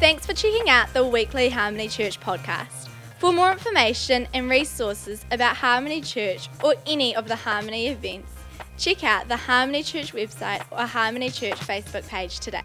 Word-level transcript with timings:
Thanks 0.00 0.24
for 0.24 0.32
checking 0.32 0.70
out 0.70 0.90
the 0.94 1.04
weekly 1.04 1.50
Harmony 1.50 1.86
Church 1.86 2.18
podcast. 2.18 2.88
For 3.18 3.34
more 3.34 3.52
information 3.52 4.26
and 4.32 4.48
resources 4.48 5.26
about 5.30 5.56
Harmony 5.56 6.00
Church 6.00 6.48
or 6.64 6.74
any 6.86 7.14
of 7.14 7.28
the 7.28 7.36
Harmony 7.36 7.88
events, 7.88 8.32
check 8.78 9.04
out 9.04 9.28
the 9.28 9.36
Harmony 9.36 9.82
Church 9.82 10.14
website 10.14 10.64
or 10.70 10.86
Harmony 10.86 11.28
Church 11.28 11.56
Facebook 11.56 12.08
page 12.08 12.40
today. 12.40 12.62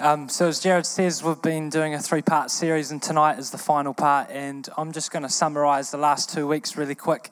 Um, 0.00 0.28
so, 0.28 0.46
as 0.46 0.60
Jared 0.60 0.86
says, 0.86 1.24
we've 1.24 1.42
been 1.42 1.70
doing 1.70 1.92
a 1.92 1.98
three 1.98 2.22
part 2.22 2.52
series, 2.52 2.92
and 2.92 3.02
tonight 3.02 3.36
is 3.36 3.50
the 3.50 3.58
final 3.58 3.92
part. 3.92 4.30
And 4.30 4.68
I'm 4.76 4.92
just 4.92 5.10
going 5.10 5.24
to 5.24 5.28
summarize 5.28 5.90
the 5.90 5.98
last 5.98 6.30
two 6.30 6.46
weeks 6.46 6.76
really 6.76 6.94
quick 6.94 7.30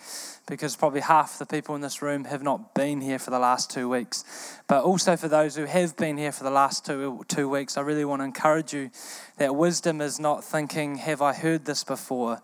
because 0.48 0.75
probably 0.75 1.01
half 1.01 1.39
the 1.39 1.47
people 1.47 1.77
in 1.77 1.80
this 1.80 2.02
room 2.02 2.25
have 2.25 2.43
not 2.43 2.75
been 2.75 3.01
here 3.01 3.21
for 3.21 3.30
the 3.30 3.39
last 3.39 3.71
two 3.71 3.89
weeks. 3.89 4.25
But 4.66 4.83
also 4.83 5.16
for 5.16 5.29
those 5.29 5.55
who 5.55 5.66
have 5.66 5.97
been 5.97 6.16
here 6.16 6.33
for 6.33 6.43
the 6.43 6.51
last 6.51 6.84
two, 6.84 7.24
two 7.29 7.48
weeks, 7.48 7.77
I 7.77 7.83
really 7.83 8.05
want 8.05 8.19
to 8.19 8.24
encourage 8.24 8.74
you 8.74 8.91
that 9.38 9.55
wisdom 9.55 10.01
is 10.01 10.19
not 10.19 10.43
thinking, 10.43 10.96
Have 10.96 11.23
I 11.23 11.35
heard 11.35 11.66
this 11.66 11.85
before? 11.85 12.43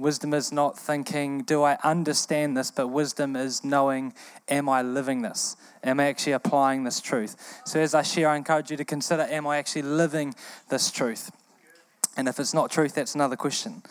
Wisdom 0.00 0.32
is 0.32 0.50
not 0.50 0.78
thinking, 0.78 1.42
do 1.42 1.62
I 1.62 1.76
understand 1.84 2.56
this? 2.56 2.70
But 2.70 2.88
wisdom 2.88 3.36
is 3.36 3.62
knowing, 3.62 4.14
am 4.48 4.66
I 4.66 4.80
living 4.80 5.20
this? 5.20 5.56
Am 5.84 6.00
I 6.00 6.06
actually 6.06 6.32
applying 6.32 6.84
this 6.84 7.02
truth? 7.02 7.60
So, 7.66 7.80
as 7.80 7.94
I 7.94 8.00
share, 8.00 8.30
I 8.30 8.36
encourage 8.36 8.70
you 8.70 8.78
to 8.78 8.84
consider, 8.84 9.24
am 9.24 9.46
I 9.46 9.58
actually 9.58 9.82
living 9.82 10.34
this 10.70 10.90
truth? 10.90 11.30
And 12.16 12.28
if 12.28 12.40
it's 12.40 12.54
not 12.54 12.70
truth, 12.70 12.94
that's 12.94 13.14
another 13.14 13.36
question. 13.36 13.82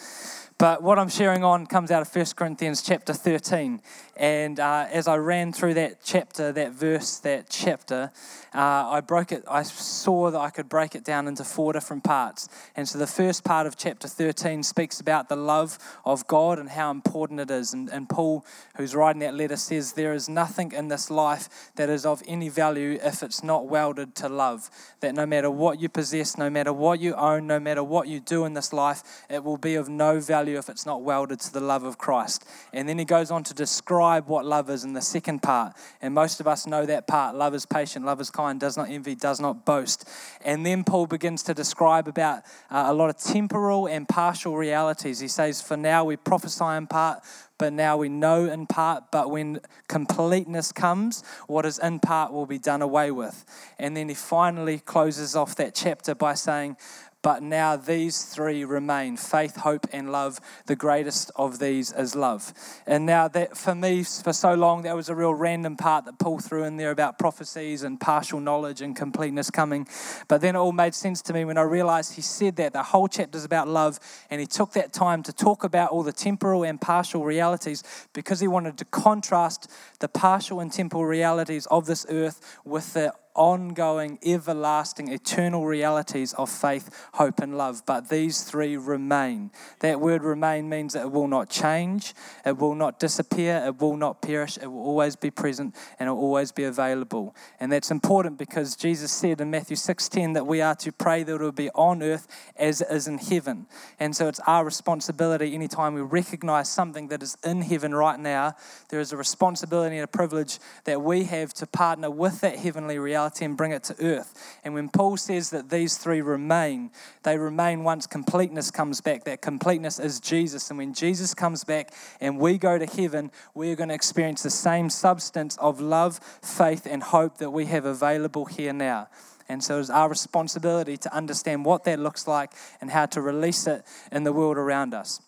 But 0.57 0.83
what 0.83 0.99
I'm 0.99 1.09
sharing 1.09 1.43
on 1.43 1.67
comes 1.67 1.89
out 1.91 2.01
of 2.01 2.13
1 2.13 2.25
Corinthians 2.35 2.81
chapter 2.81 3.13
13. 3.13 3.79
And 4.19 4.59
uh, 4.59 4.85
as 4.91 5.07
I 5.07 5.15
ran 5.15 5.53
through 5.53 5.75
that 5.75 6.03
chapter, 6.03 6.51
that 6.51 6.73
verse, 6.73 7.19
that 7.19 7.49
chapter, 7.49 8.11
uh, 8.53 8.89
I 8.89 8.99
broke 8.99 9.31
it, 9.31 9.45
I 9.49 9.63
saw 9.63 10.29
that 10.29 10.37
I 10.37 10.49
could 10.49 10.67
break 10.67 10.93
it 10.93 11.05
down 11.05 11.25
into 11.25 11.45
four 11.45 11.71
different 11.71 12.03
parts. 12.03 12.49
And 12.75 12.85
so 12.85 12.99
the 12.99 13.07
first 13.07 13.45
part 13.45 13.65
of 13.65 13.77
chapter 13.77 14.09
13 14.09 14.63
speaks 14.63 14.99
about 14.99 15.29
the 15.29 15.37
love 15.37 15.79
of 16.03 16.27
God 16.27 16.59
and 16.59 16.67
how 16.67 16.91
important 16.91 17.39
it 17.39 17.49
is. 17.49 17.73
And, 17.73 17.87
and 17.87 18.09
Paul, 18.09 18.45
who's 18.75 18.93
writing 18.93 19.21
that 19.21 19.35
letter, 19.35 19.55
says, 19.55 19.93
There 19.93 20.13
is 20.13 20.27
nothing 20.27 20.73
in 20.73 20.89
this 20.89 21.09
life 21.09 21.71
that 21.75 21.89
is 21.89 22.05
of 22.05 22.21
any 22.27 22.49
value 22.49 22.99
if 23.01 23.23
it's 23.23 23.41
not 23.41 23.67
welded 23.67 24.15
to 24.15 24.27
love. 24.27 24.69
That 24.99 25.15
no 25.15 25.25
matter 25.25 25.49
what 25.49 25.79
you 25.79 25.87
possess, 25.87 26.37
no 26.37 26.49
matter 26.49 26.73
what 26.73 26.99
you 26.99 27.15
own, 27.15 27.47
no 27.47 27.61
matter 27.61 27.85
what 27.85 28.09
you 28.09 28.19
do 28.19 28.43
in 28.43 28.53
this 28.53 28.73
life, 28.73 29.01
it 29.29 29.45
will 29.45 29.57
be 29.57 29.75
of 29.75 29.87
no 29.87 30.19
value 30.19 30.57
if 30.57 30.67
it's 30.67 30.85
not 30.85 31.03
welded 31.03 31.39
to 31.39 31.53
the 31.53 31.61
love 31.61 31.85
of 31.85 31.97
Christ. 31.97 32.45
And 32.73 32.89
then 32.89 32.99
he 32.99 33.05
goes 33.05 33.31
on 33.31 33.45
to 33.45 33.53
describe 33.53 34.08
what 34.17 34.45
love 34.45 34.69
is 34.69 34.83
in 34.83 34.93
the 34.93 35.01
second 35.01 35.41
part. 35.41 35.73
And 36.01 36.13
most 36.13 36.39
of 36.39 36.47
us 36.47 36.65
know 36.65 36.85
that 36.85 37.07
part 37.07 37.35
love 37.35 37.53
is 37.53 37.65
patient, 37.65 38.05
love 38.05 38.19
is 38.19 38.29
kind, 38.29 38.59
does 38.59 38.77
not 38.77 38.89
envy, 38.89 39.15
does 39.15 39.39
not 39.39 39.65
boast. 39.65 40.09
And 40.43 40.65
then 40.65 40.83
Paul 40.83 41.07
begins 41.07 41.43
to 41.43 41.53
describe 41.53 42.07
about 42.07 42.43
uh, 42.69 42.85
a 42.87 42.93
lot 42.93 43.09
of 43.09 43.17
temporal 43.17 43.87
and 43.87 44.07
partial 44.07 44.57
realities. 44.57 45.19
He 45.19 45.27
says, 45.27 45.61
For 45.61 45.77
now 45.77 46.03
we 46.03 46.15
prophesy 46.15 46.65
in 46.65 46.87
part, 46.87 47.23
but 47.59 47.73
now 47.73 47.97
we 47.97 48.07
know 48.07 48.45
in 48.45 48.65
part, 48.65 49.11
but 49.11 49.29
when 49.29 49.59
completeness 49.89 50.71
comes, 50.71 51.23
what 51.47 51.65
is 51.65 51.77
in 51.77 51.99
part 51.99 52.31
will 52.31 52.45
be 52.45 52.57
done 52.57 52.81
away 52.81 53.11
with. 53.11 53.45
And 53.77 53.95
then 53.95 54.07
he 54.07 54.15
finally 54.15 54.79
closes 54.79 55.35
off 55.35 55.55
that 55.57 55.75
chapter 55.75 56.15
by 56.15 56.35
saying, 56.35 56.77
but 57.21 57.43
now 57.43 57.75
these 57.75 58.23
three 58.23 58.63
remain 58.63 59.17
faith, 59.17 59.57
hope, 59.57 59.85
and 59.91 60.11
love. 60.11 60.39
The 60.67 60.75
greatest 60.75 61.31
of 61.35 61.59
these 61.59 61.91
is 61.91 62.15
love. 62.15 62.53
And 62.87 63.05
now, 63.05 63.27
that 63.27 63.57
for 63.57 63.75
me, 63.75 64.03
for 64.03 64.31
so 64.31 64.53
long, 64.53 64.83
that 64.83 64.95
was 64.95 65.09
a 65.09 65.15
real 65.15 65.33
random 65.33 65.75
part 65.75 66.05
that 66.05 66.17
Paul 66.17 66.39
threw 66.39 66.63
in 66.63 66.77
there 66.77 66.91
about 66.91 67.19
prophecies 67.19 67.83
and 67.83 67.99
partial 67.99 68.39
knowledge 68.39 68.81
and 68.81 68.95
completeness 68.95 69.51
coming. 69.51 69.85
But 70.29 70.39
then 70.39 70.55
it 70.55 70.59
all 70.59 70.71
made 70.71 70.95
sense 70.95 71.21
to 71.23 71.33
me 71.33 71.43
when 71.43 71.57
I 71.57 71.63
realized 71.63 72.13
he 72.13 72.21
said 72.21 72.55
that 72.55 72.71
the 72.71 72.83
whole 72.83 73.09
chapter 73.09 73.37
is 73.37 73.43
about 73.43 73.67
love. 73.67 73.99
And 74.29 74.39
he 74.39 74.47
took 74.47 74.71
that 74.73 74.93
time 74.93 75.21
to 75.23 75.33
talk 75.33 75.65
about 75.65 75.91
all 75.91 76.03
the 76.03 76.13
temporal 76.13 76.63
and 76.63 76.79
partial 76.79 77.25
realities 77.25 77.83
because 78.13 78.39
he 78.39 78.47
wanted 78.47 78.77
to 78.77 78.85
contrast 78.85 79.69
the 79.99 80.07
partial 80.07 80.61
and 80.61 80.71
temporal 80.71 81.05
realities 81.05 81.65
of 81.65 81.85
this 81.85 82.05
earth 82.09 82.59
with 82.63 82.93
the 82.93 83.13
ongoing, 83.35 84.19
everlasting, 84.25 85.09
eternal 85.09 85.65
realities 85.65 86.33
of 86.33 86.49
faith, 86.49 87.07
hope, 87.13 87.39
and 87.39 87.57
love. 87.57 87.83
But 87.85 88.09
these 88.09 88.43
three 88.43 88.75
remain. 88.75 89.51
That 89.79 89.99
word 90.01 90.23
remain 90.23 90.67
means 90.67 90.93
that 90.93 91.03
it 91.03 91.11
will 91.11 91.27
not 91.27 91.49
change, 91.49 92.13
it 92.45 92.57
will 92.57 92.75
not 92.75 92.99
disappear, 92.99 93.63
it 93.65 93.79
will 93.79 93.95
not 93.95 94.21
perish, 94.21 94.57
it 94.57 94.67
will 94.67 94.83
always 94.83 95.15
be 95.15 95.31
present, 95.31 95.75
and 95.99 96.09
it 96.09 96.11
will 96.11 96.19
always 96.19 96.51
be 96.51 96.63
available. 96.63 97.35
And 97.59 97.71
that's 97.71 97.91
important 97.91 98.37
because 98.37 98.75
Jesus 98.75 99.11
said 99.11 99.39
in 99.41 99.51
Matthew 99.51 99.75
16 99.75 100.33
that 100.33 100.47
we 100.47 100.61
are 100.61 100.75
to 100.75 100.91
pray 100.91 101.23
that 101.23 101.35
it 101.35 101.41
will 101.41 101.51
be 101.51 101.69
on 101.71 102.01
earth 102.01 102.27
as 102.55 102.81
it 102.81 102.87
is 102.89 103.07
in 103.07 103.19
heaven. 103.19 103.67
And 103.99 104.15
so 104.15 104.27
it's 104.27 104.39
our 104.47 104.65
responsibility 104.65 105.53
anytime 105.53 105.93
we 105.93 106.01
recognize 106.01 106.69
something 106.69 107.09
that 107.09 107.21
is 107.21 107.37
in 107.43 107.61
heaven 107.61 107.93
right 107.93 108.19
now, 108.19 108.55
there 108.89 108.99
is 108.99 109.11
a 109.11 109.17
responsibility 109.17 109.97
and 109.97 110.03
a 110.03 110.07
privilege 110.07 110.59
that 110.85 111.01
we 111.01 111.25
have 111.25 111.53
to 111.53 111.67
partner 111.67 112.09
with 112.09 112.41
that 112.41 112.57
heavenly 112.57 112.97
reality 112.97 113.18
reality 113.19 113.45
and 113.45 113.57
bring 113.57 113.71
it 113.71 113.83
to 113.83 113.95
earth. 114.01 114.59
And 114.63 114.73
when 114.73 114.89
Paul 114.89 115.17
says 115.17 115.49
that 115.49 115.69
these 115.69 115.97
three 115.97 116.21
remain, 116.21 116.91
they 117.23 117.37
remain 117.37 117.83
once 117.83 118.07
completeness 118.07 118.71
comes 118.71 119.01
back. 119.01 119.25
That 119.25 119.41
completeness 119.41 119.99
is 119.99 120.19
Jesus. 120.19 120.69
And 120.69 120.77
when 120.77 120.93
Jesus 120.93 121.33
comes 121.33 121.63
back 121.63 121.93
and 122.21 122.39
we 122.39 122.57
go 122.57 122.77
to 122.77 122.85
heaven, 122.85 123.31
we 123.53 123.71
are 123.71 123.75
going 123.75 123.89
to 123.89 123.95
experience 123.95 124.43
the 124.43 124.49
same 124.49 124.89
substance 124.89 125.57
of 125.57 125.81
love, 125.81 126.19
faith, 126.41 126.87
and 126.89 127.03
hope 127.03 127.37
that 127.37 127.51
we 127.51 127.65
have 127.65 127.85
available 127.85 128.45
here 128.45 128.73
now. 128.73 129.07
And 129.49 129.63
so 129.63 129.79
it's 129.79 129.89
our 129.89 130.07
responsibility 130.07 130.95
to 130.97 131.15
understand 131.15 131.65
what 131.65 131.83
that 131.85 131.99
looks 131.99 132.27
like 132.27 132.51
and 132.81 132.91
how 132.91 133.07
to 133.07 133.21
release 133.21 133.65
it 133.67 133.83
in 134.11 134.23
the 134.23 134.31
world 134.31 134.57
around 134.57 134.93
us. 134.93 135.21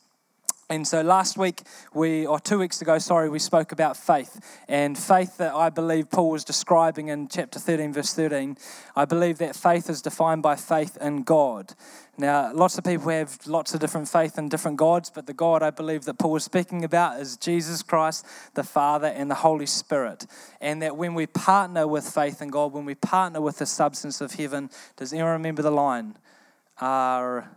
And 0.71 0.87
so 0.87 1.01
last 1.01 1.37
week, 1.37 1.63
we, 1.93 2.25
or 2.25 2.39
two 2.39 2.57
weeks 2.57 2.81
ago, 2.81 2.97
sorry, 2.97 3.29
we 3.29 3.39
spoke 3.39 3.73
about 3.73 3.97
faith. 3.97 4.39
And 4.69 4.97
faith 4.97 5.35
that 5.37 5.53
I 5.53 5.69
believe 5.69 6.09
Paul 6.09 6.29
was 6.29 6.45
describing 6.45 7.09
in 7.09 7.27
chapter 7.27 7.59
13, 7.59 7.91
verse 7.91 8.13
13, 8.13 8.57
I 8.95 9.03
believe 9.03 9.37
that 9.39 9.53
faith 9.53 9.89
is 9.89 10.01
defined 10.01 10.43
by 10.43 10.55
faith 10.55 10.97
in 11.01 11.23
God. 11.23 11.73
Now, 12.17 12.53
lots 12.53 12.77
of 12.77 12.85
people 12.85 13.09
have 13.09 13.45
lots 13.45 13.73
of 13.73 13.81
different 13.81 14.07
faith 14.07 14.37
in 14.37 14.47
different 14.47 14.77
gods, 14.77 15.11
but 15.13 15.27
the 15.27 15.33
God 15.33 15.61
I 15.61 15.71
believe 15.71 16.05
that 16.05 16.17
Paul 16.17 16.31
was 16.31 16.45
speaking 16.45 16.85
about 16.85 17.19
is 17.19 17.35
Jesus 17.35 17.83
Christ, 17.83 18.25
the 18.53 18.63
Father, 18.63 19.07
and 19.07 19.29
the 19.29 19.35
Holy 19.35 19.65
Spirit. 19.65 20.25
And 20.61 20.81
that 20.81 20.95
when 20.95 21.15
we 21.15 21.27
partner 21.27 21.85
with 21.85 22.05
faith 22.05 22.41
in 22.41 22.47
God, 22.47 22.71
when 22.71 22.85
we 22.85 22.95
partner 22.95 23.41
with 23.41 23.57
the 23.57 23.65
substance 23.65 24.21
of 24.21 24.35
heaven, 24.35 24.69
does 24.95 25.11
anyone 25.11 25.33
remember 25.33 25.63
the 25.63 25.71
line? 25.71 26.15
Our, 26.79 27.49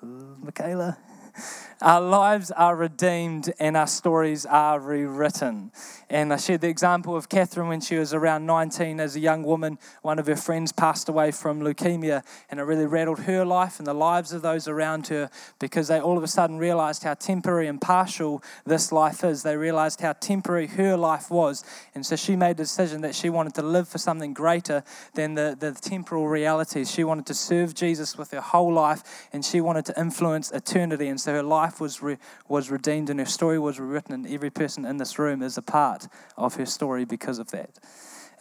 Michaela? 0.00 0.96
Our 1.82 2.00
lives 2.00 2.52
are 2.52 2.76
redeemed 2.76 3.52
and 3.58 3.76
our 3.76 3.88
stories 3.88 4.46
are 4.46 4.78
rewritten. 4.78 5.72
And 6.08 6.32
I 6.32 6.36
shared 6.36 6.60
the 6.60 6.68
example 6.68 7.16
of 7.16 7.28
Catherine 7.28 7.66
when 7.66 7.80
she 7.80 7.96
was 7.96 8.14
around 8.14 8.46
19 8.46 9.00
as 9.00 9.16
a 9.16 9.20
young 9.20 9.42
woman. 9.42 9.80
One 10.02 10.20
of 10.20 10.28
her 10.28 10.36
friends 10.36 10.70
passed 10.70 11.08
away 11.08 11.32
from 11.32 11.60
leukemia, 11.60 12.22
and 12.50 12.60
it 12.60 12.62
really 12.62 12.86
rattled 12.86 13.20
her 13.20 13.44
life 13.44 13.78
and 13.78 13.86
the 13.86 13.94
lives 13.94 14.32
of 14.32 14.42
those 14.42 14.68
around 14.68 15.08
her 15.08 15.28
because 15.58 15.88
they 15.88 15.98
all 15.98 16.16
of 16.16 16.22
a 16.22 16.28
sudden 16.28 16.58
realized 16.58 17.02
how 17.02 17.14
temporary 17.14 17.66
and 17.66 17.80
partial 17.80 18.44
this 18.64 18.92
life 18.92 19.24
is. 19.24 19.42
They 19.42 19.56
realized 19.56 20.02
how 20.02 20.12
temporary 20.12 20.68
her 20.68 20.96
life 20.96 21.32
was. 21.32 21.64
And 21.96 22.06
so 22.06 22.14
she 22.14 22.36
made 22.36 22.52
a 22.52 22.54
decision 22.54 23.00
that 23.00 23.16
she 23.16 23.28
wanted 23.28 23.54
to 23.54 23.62
live 23.62 23.88
for 23.88 23.98
something 23.98 24.34
greater 24.34 24.84
than 25.14 25.34
the, 25.34 25.56
the 25.58 25.72
temporal 25.72 26.28
realities. 26.28 26.92
She 26.92 27.02
wanted 27.02 27.26
to 27.26 27.34
serve 27.34 27.74
Jesus 27.74 28.16
with 28.16 28.30
her 28.30 28.40
whole 28.40 28.72
life, 28.72 29.28
and 29.32 29.44
she 29.44 29.60
wanted 29.60 29.86
to 29.86 29.98
influence 29.98 30.52
eternity. 30.52 31.08
And 31.08 31.20
so 31.22 31.32
her 31.32 31.42
life 31.42 31.80
was, 31.80 32.02
re, 32.02 32.18
was 32.48 32.70
redeemed 32.70 33.10
and 33.10 33.20
her 33.20 33.26
story 33.26 33.58
was 33.58 33.78
rewritten, 33.78 34.12
and 34.12 34.26
every 34.26 34.50
person 34.50 34.84
in 34.84 34.96
this 34.96 35.18
room 35.18 35.42
is 35.42 35.56
a 35.56 35.62
part 35.62 36.08
of 36.36 36.56
her 36.56 36.66
story 36.66 37.04
because 37.04 37.38
of 37.38 37.50
that. 37.52 37.78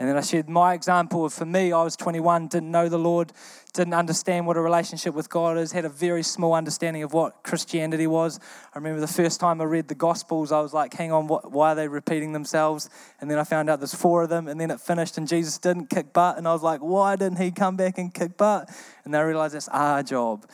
And 0.01 0.09
then 0.09 0.17
I 0.17 0.21
shared 0.21 0.49
my 0.49 0.73
example 0.73 1.25
of 1.25 1.31
for 1.31 1.45
me, 1.45 1.71
I 1.71 1.83
was 1.83 1.95
21, 1.95 2.47
didn't 2.47 2.71
know 2.71 2.89
the 2.89 2.97
Lord, 2.97 3.31
didn't 3.73 3.93
understand 3.93 4.47
what 4.47 4.57
a 4.57 4.59
relationship 4.61 5.13
with 5.13 5.29
God 5.29 5.59
is, 5.59 5.73
had 5.73 5.85
a 5.85 5.89
very 5.89 6.23
small 6.23 6.55
understanding 6.55 7.03
of 7.03 7.13
what 7.13 7.43
Christianity 7.43 8.07
was. 8.07 8.39
I 8.73 8.79
remember 8.79 8.99
the 8.99 9.05
first 9.05 9.39
time 9.39 9.61
I 9.61 9.65
read 9.65 9.89
the 9.89 9.93
Gospels, 9.93 10.51
I 10.51 10.59
was 10.59 10.73
like, 10.73 10.91
hang 10.95 11.11
on, 11.11 11.27
what, 11.27 11.51
why 11.51 11.73
are 11.73 11.75
they 11.75 11.87
repeating 11.87 12.33
themselves? 12.33 12.89
And 13.19 13.29
then 13.29 13.37
I 13.37 13.43
found 13.43 13.69
out 13.69 13.79
there's 13.79 13.93
four 13.93 14.23
of 14.23 14.29
them, 14.29 14.47
and 14.47 14.59
then 14.59 14.71
it 14.71 14.81
finished, 14.81 15.19
and 15.19 15.27
Jesus 15.27 15.59
didn't 15.59 15.91
kick 15.91 16.13
butt. 16.13 16.35
And 16.39 16.47
I 16.47 16.53
was 16.53 16.63
like, 16.63 16.79
why 16.79 17.15
didn't 17.15 17.37
he 17.37 17.51
come 17.51 17.75
back 17.75 17.99
and 17.99 18.11
kick 18.11 18.37
butt? 18.37 18.71
And 19.05 19.15
I 19.15 19.21
realized 19.21 19.53
that's 19.53 19.67
our 19.67 20.01
job. 20.01 20.47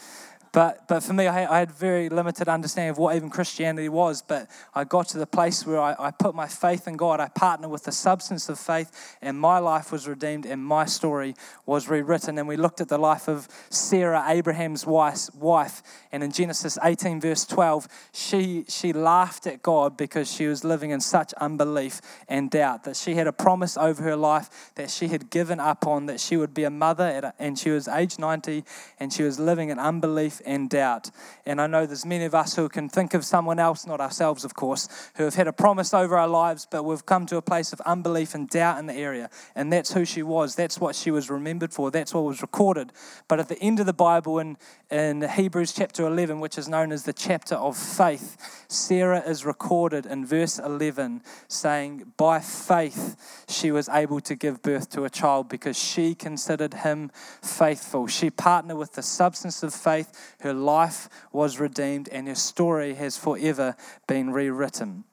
But, 0.57 0.87
but 0.87 1.03
for 1.03 1.13
me, 1.13 1.27
I, 1.27 1.57
I 1.57 1.59
had 1.59 1.71
very 1.71 2.09
limited 2.09 2.49
understanding 2.49 2.89
of 2.89 2.97
what 2.97 3.15
even 3.15 3.29
Christianity 3.29 3.89
was. 3.89 4.23
But 4.23 4.49
I 4.73 4.85
got 4.85 5.07
to 5.09 5.19
the 5.19 5.27
place 5.27 5.67
where 5.67 5.79
I, 5.79 5.95
I 5.99 6.09
put 6.09 6.33
my 6.33 6.47
faith 6.47 6.87
in 6.87 6.97
God. 6.97 7.19
I 7.19 7.27
partnered 7.27 7.69
with 7.69 7.83
the 7.83 7.91
substance 7.91 8.49
of 8.49 8.57
faith, 8.57 9.17
and 9.21 9.39
my 9.39 9.59
life 9.59 9.91
was 9.91 10.07
redeemed, 10.07 10.47
and 10.47 10.59
my 10.65 10.85
story 10.85 11.35
was 11.67 11.87
rewritten. 11.87 12.39
And 12.39 12.47
we 12.47 12.57
looked 12.57 12.81
at 12.81 12.89
the 12.89 12.97
life 12.97 13.27
of 13.27 13.47
Sarah, 13.69 14.23
Abraham's 14.27 14.83
wife, 14.83 15.29
wife 15.35 15.83
and 16.11 16.23
in 16.23 16.31
Genesis 16.31 16.77
18, 16.81 17.21
verse 17.21 17.45
12, 17.45 17.87
she, 18.11 18.65
she 18.67 18.93
laughed 18.93 19.45
at 19.45 19.61
God 19.61 19.97
because 19.97 20.31
she 20.31 20.47
was 20.47 20.63
living 20.63 20.91
in 20.91 21.01
such 21.01 21.33
unbelief 21.33 22.01
and 22.27 22.49
doubt 22.49 22.85
that 22.85 22.95
she 22.95 23.13
had 23.13 23.27
a 23.27 23.31
promise 23.31 23.77
over 23.77 24.01
her 24.03 24.15
life 24.15 24.71
that 24.75 24.89
she 24.89 25.09
had 25.09 25.29
given 25.29 25.59
up 25.59 25.85
on, 25.85 26.05
that 26.07 26.19
she 26.19 26.37
would 26.37 26.53
be 26.53 26.63
a 26.63 26.69
mother, 26.69 27.33
and 27.37 27.59
she 27.59 27.69
was 27.69 27.87
age 27.87 28.17
90, 28.17 28.63
and 28.99 29.11
she 29.13 29.21
was 29.21 29.39
living 29.39 29.69
in 29.69 29.77
unbelief 29.77 30.41
and 30.47 30.69
doubt. 30.69 31.11
And 31.45 31.61
I 31.61 31.67
know 31.67 31.85
there's 31.85 32.05
many 32.05 32.25
of 32.25 32.33
us 32.33 32.55
who 32.55 32.69
can 32.69 32.89
think 32.89 33.13
of 33.13 33.25
someone 33.25 33.59
else, 33.59 33.85
not 33.85 34.01
ourselves, 34.01 34.43
of 34.43 34.55
course, 34.55 34.87
who 35.15 35.23
have 35.25 35.35
had 35.35 35.47
a 35.47 35.53
promise 35.53 35.93
over 35.93 36.17
our 36.17 36.27
lives, 36.27 36.67
but 36.69 36.83
we've 36.83 37.05
come 37.05 37.25
to 37.27 37.37
a 37.37 37.41
place 37.41 37.73
of 37.73 37.81
unbelief 37.81 38.33
and 38.33 38.49
doubt 38.49 38.79
in 38.79 38.87
the 38.87 38.95
area. 38.95 39.29
And 39.55 39.71
that's 39.71 39.93
who 39.93 40.05
she 40.05 40.23
was. 40.23 40.55
That's 40.55 40.79
what 40.79 40.95
she 40.95 41.11
was 41.11 41.29
remembered 41.29 41.73
for. 41.73 41.91
That's 41.91 42.13
what 42.13 42.23
was 42.23 42.41
recorded. 42.41 42.91
But 43.27 43.39
at 43.39 43.49
the 43.49 43.59
end 43.59 43.79
of 43.79 43.85
the 43.85 43.93
Bible, 43.93 44.39
in, 44.39 44.57
in 44.89 45.21
Hebrews 45.21 45.73
chapter 45.73 46.07
11, 46.07 46.39
which 46.39 46.57
is 46.57 46.67
known 46.67 46.91
as 46.91 47.03
the 47.03 47.13
chapter 47.13 47.55
of 47.55 47.77
faith, 47.77 48.65
Sarah 48.67 49.21
is 49.21 49.45
recorded 49.45 50.05
in 50.05 50.25
verse 50.25 50.59
11 50.59 51.21
saying, 51.47 52.13
By 52.17 52.39
faith 52.39 53.43
she 53.47 53.71
was 53.71 53.89
able 53.89 54.21
to 54.21 54.35
give 54.35 54.61
birth 54.61 54.89
to 54.91 55.03
a 55.03 55.09
child 55.09 55.49
because 55.49 55.77
she 55.77 56.15
considered 56.15 56.73
him 56.73 57.11
faithful. 57.41 58.07
She 58.07 58.29
partnered 58.29 58.77
with 58.77 58.93
the 58.93 59.01
substance 59.01 59.63
of 59.63 59.73
faith. 59.73 60.35
Her 60.41 60.53
life 60.53 61.09
was 61.31 61.59
redeemed, 61.59 62.09
and 62.09 62.27
her 62.27 62.35
story 62.35 62.93
has 62.95 63.17
forever 63.17 63.75
been 64.07 64.31
rewritten. 64.31 65.03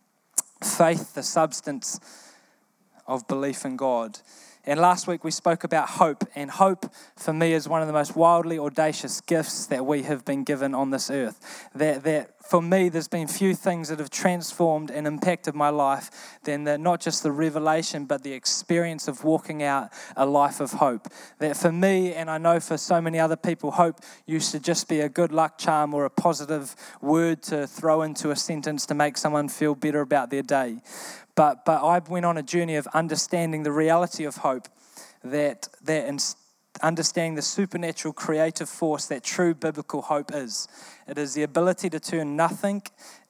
Faith, 0.62 1.14
the 1.14 1.22
substance 1.22 1.98
of 3.06 3.26
belief 3.28 3.64
in 3.64 3.76
God. 3.76 4.18
And 4.66 4.80
last 4.80 5.06
week 5.06 5.24
we 5.24 5.30
spoke 5.30 5.62
about 5.62 5.90
hope, 5.90 6.24
and 6.34 6.50
hope 6.50 6.90
for 7.16 7.34
me 7.34 7.52
is 7.52 7.68
one 7.68 7.82
of 7.82 7.86
the 7.86 7.92
most 7.92 8.16
wildly 8.16 8.58
audacious 8.58 9.20
gifts 9.20 9.66
that 9.66 9.84
we 9.84 10.04
have 10.04 10.24
been 10.24 10.42
given 10.42 10.74
on 10.74 10.90
this 10.90 11.10
earth. 11.10 11.68
That, 11.74 12.02
that 12.04 12.30
for 12.42 12.62
me, 12.62 12.88
there's 12.88 13.08
been 13.08 13.26
few 13.26 13.54
things 13.54 13.88
that 13.88 13.98
have 13.98 14.10
transformed 14.10 14.90
and 14.90 15.06
impacted 15.06 15.54
my 15.54 15.68
life 15.68 16.38
than 16.44 16.64
the, 16.64 16.78
not 16.78 17.00
just 17.00 17.22
the 17.22 17.32
revelation, 17.32 18.06
but 18.06 18.22
the 18.22 18.32
experience 18.32 19.06
of 19.06 19.22
walking 19.22 19.62
out 19.62 19.90
a 20.16 20.24
life 20.24 20.60
of 20.60 20.72
hope. 20.72 21.08
That 21.38 21.58
for 21.58 21.72
me, 21.72 22.14
and 22.14 22.30
I 22.30 22.38
know 22.38 22.58
for 22.58 22.78
so 22.78 23.02
many 23.02 23.18
other 23.18 23.36
people, 23.36 23.70
hope 23.70 24.00
used 24.26 24.50
to 24.52 24.60
just 24.60 24.88
be 24.88 25.00
a 25.00 25.08
good 25.10 25.32
luck 25.32 25.58
charm 25.58 25.92
or 25.92 26.06
a 26.06 26.10
positive 26.10 26.74
word 27.02 27.42
to 27.44 27.66
throw 27.66 28.02
into 28.02 28.30
a 28.30 28.36
sentence 28.36 28.86
to 28.86 28.94
make 28.94 29.18
someone 29.18 29.48
feel 29.48 29.74
better 29.74 30.00
about 30.00 30.30
their 30.30 30.42
day. 30.42 30.78
But, 31.34 31.64
but 31.64 31.84
I 31.84 31.98
went 31.98 32.26
on 32.26 32.36
a 32.36 32.42
journey 32.42 32.76
of 32.76 32.86
understanding 32.88 33.62
the 33.62 33.72
reality 33.72 34.24
of 34.24 34.36
hope, 34.36 34.68
that, 35.22 35.68
that 35.82 36.06
understanding 36.82 37.34
the 37.34 37.42
supernatural 37.42 38.12
creative 38.12 38.68
force 38.68 39.06
that 39.06 39.22
true 39.22 39.54
biblical 39.54 40.02
hope 40.02 40.32
is. 40.34 40.68
It 41.08 41.18
is 41.18 41.34
the 41.34 41.42
ability 41.42 41.90
to 41.90 42.00
turn 42.00 42.36
nothing 42.36 42.82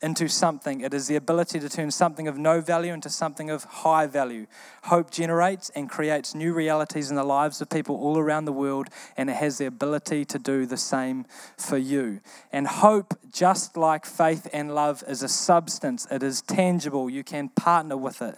into 0.04 0.28
something. 0.28 0.82
It 0.82 0.92
is 0.92 1.06
the 1.06 1.16
ability 1.16 1.58
to 1.60 1.68
turn 1.70 1.90
something 1.90 2.28
of 2.28 2.36
no 2.36 2.60
value 2.60 2.92
into 2.92 3.08
something 3.08 3.48
of 3.48 3.64
high 3.64 4.06
value. 4.06 4.46
Hope 4.84 5.10
generates 5.10 5.70
and 5.70 5.88
creates 5.88 6.34
new 6.34 6.52
realities 6.52 7.08
in 7.08 7.16
the 7.16 7.24
lives 7.24 7.62
of 7.62 7.70
people 7.70 7.96
all 7.96 8.18
around 8.18 8.44
the 8.44 8.52
world, 8.52 8.88
and 9.16 9.30
it 9.30 9.36
has 9.36 9.56
the 9.56 9.64
ability 9.64 10.26
to 10.26 10.38
do 10.38 10.66
the 10.66 10.76
same 10.76 11.24
for 11.56 11.78
you. 11.78 12.20
And 12.52 12.66
hope, 12.66 13.18
just 13.32 13.78
like 13.78 14.04
faith 14.04 14.46
and 14.52 14.74
love, 14.74 15.02
is 15.08 15.22
a 15.22 15.28
substance, 15.28 16.06
it 16.10 16.22
is 16.22 16.42
tangible. 16.42 17.08
You 17.08 17.24
can 17.24 17.48
partner 17.48 17.96
with 17.96 18.20
it. 18.20 18.36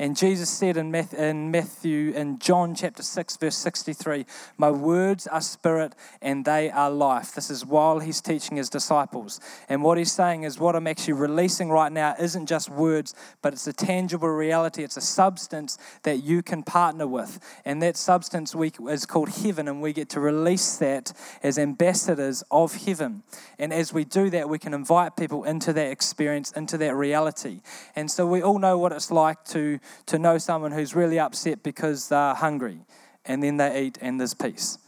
And 0.00 0.16
Jesus 0.16 0.50
said 0.50 0.76
in 0.76 0.90
Matthew, 0.90 2.10
in 2.10 2.40
John 2.40 2.74
chapter 2.74 3.04
6, 3.04 3.36
verse 3.36 3.56
63, 3.56 4.26
My 4.58 4.72
words 4.72 5.28
are 5.28 5.40
spirit 5.40 5.94
and 6.20 6.44
they 6.44 6.72
are 6.72 6.90
life. 6.90 7.36
This 7.36 7.50
is 7.50 7.64
while 7.64 8.00
he's 8.00 8.20
teaching 8.20 8.56
his 8.56 8.68
disciples. 8.68 9.40
And 9.68 9.84
what 9.84 9.96
he's 9.96 10.10
saying 10.10 10.42
is, 10.42 10.58
what 10.58 10.74
I'm 10.74 10.88
actually 10.88 11.03
releasing 11.12 11.70
right 11.70 11.92
now 11.92 12.14
isn't 12.18 12.46
just 12.46 12.70
words, 12.70 13.14
but 13.42 13.52
it's 13.52 13.66
a 13.66 13.72
tangible 13.72 14.28
reality. 14.28 14.82
It's 14.82 14.96
a 14.96 15.00
substance 15.00 15.78
that 16.02 16.22
you 16.22 16.42
can 16.42 16.62
partner 16.62 17.06
with. 17.06 17.38
And 17.64 17.82
that 17.82 17.96
substance 17.96 18.54
we, 18.54 18.72
is 18.88 19.06
called 19.06 19.28
heaven, 19.28 19.68
and 19.68 19.82
we 19.82 19.92
get 19.92 20.08
to 20.10 20.20
release 20.20 20.76
that 20.78 21.12
as 21.42 21.58
ambassadors 21.58 22.42
of 22.50 22.74
heaven. 22.86 23.22
And 23.58 23.72
as 23.72 23.92
we 23.92 24.04
do 24.04 24.30
that, 24.30 24.48
we 24.48 24.58
can 24.58 24.74
invite 24.74 25.16
people 25.16 25.44
into 25.44 25.72
that 25.72 25.90
experience, 25.90 26.52
into 26.52 26.78
that 26.78 26.94
reality. 26.94 27.60
And 27.96 28.10
so 28.10 28.26
we 28.26 28.42
all 28.42 28.58
know 28.58 28.78
what 28.78 28.92
it's 28.92 29.10
like 29.10 29.44
to, 29.46 29.78
to 30.06 30.18
know 30.18 30.38
someone 30.38 30.72
who's 30.72 30.94
really 30.94 31.18
upset 31.18 31.62
because 31.62 32.08
they're 32.08 32.34
hungry, 32.34 32.80
and 33.24 33.42
then 33.42 33.56
they 33.56 33.82
eat, 33.82 33.98
and 34.00 34.20
there's 34.20 34.34
peace. 34.34 34.78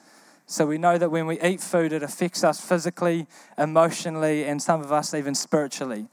So 0.46 0.64
we 0.64 0.78
know 0.78 0.96
that 0.96 1.10
when 1.10 1.26
we 1.26 1.40
eat 1.40 1.60
food, 1.60 1.92
it 1.92 2.04
affects 2.04 2.44
us 2.44 2.60
physically, 2.60 3.26
emotionally, 3.58 4.44
and 4.44 4.62
some 4.62 4.80
of 4.80 4.92
us 4.92 5.12
even 5.12 5.34
spiritually. 5.34 6.06